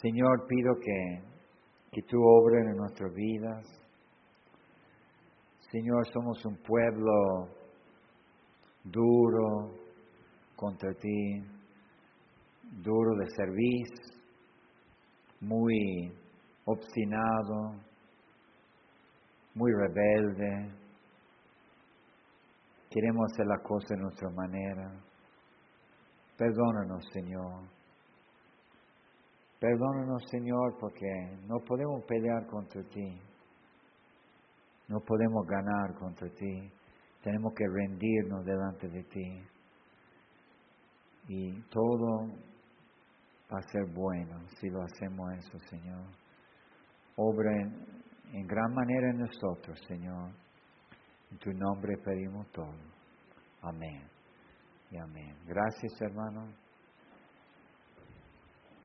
Señor, 0.00 0.46
pido 0.46 0.74
que, 0.76 1.22
que 1.90 2.02
tú 2.02 2.16
obres 2.22 2.66
en 2.66 2.76
nuestras 2.76 3.12
vidas. 3.14 3.66
Señor, 5.72 6.06
somos 6.12 6.44
un 6.44 6.56
pueblo 6.58 7.48
duro 8.84 9.74
contra 10.54 10.92
ti, 10.94 11.42
duro 12.82 13.16
de 13.16 13.26
servicio, 13.30 14.20
muy 15.40 16.12
obstinado, 16.64 17.74
muy 19.54 19.72
rebelde. 19.72 20.72
Queremos 22.88 23.32
hacer 23.32 23.46
la 23.46 23.58
cosa 23.58 23.94
de 23.94 24.00
nuestra 24.00 24.30
manera. 24.30 25.13
Perdónanos, 26.36 27.04
Señor. 27.12 27.68
Perdónanos, 29.60 30.22
Señor, 30.30 30.76
porque 30.78 31.06
no 31.46 31.58
podemos 31.60 32.04
pelear 32.04 32.46
contra 32.46 32.82
ti. 32.82 33.20
No 34.88 35.00
podemos 35.00 35.46
ganar 35.46 35.94
contra 35.98 36.28
ti. 36.28 36.70
Tenemos 37.22 37.54
que 37.54 37.64
rendirnos 37.66 38.44
delante 38.44 38.88
de 38.88 39.02
ti. 39.04 39.42
Y 41.28 41.62
todo 41.70 42.26
va 43.50 43.58
a 43.58 43.70
ser 43.70 43.86
bueno 43.94 44.46
si 44.60 44.68
lo 44.68 44.82
hacemos 44.82 45.32
eso, 45.38 45.58
Señor. 45.70 46.04
obra 47.16 47.50
en, 47.62 48.02
en 48.32 48.46
gran 48.46 48.74
manera 48.74 49.10
en 49.10 49.18
nosotros, 49.18 49.80
Señor. 49.86 50.30
En 51.30 51.38
tu 51.38 51.52
nombre 51.52 51.96
pedimos 52.04 52.46
todo. 52.52 52.74
Amén. 53.62 54.13
Gracias, 55.46 56.00
hermano. 56.00 56.63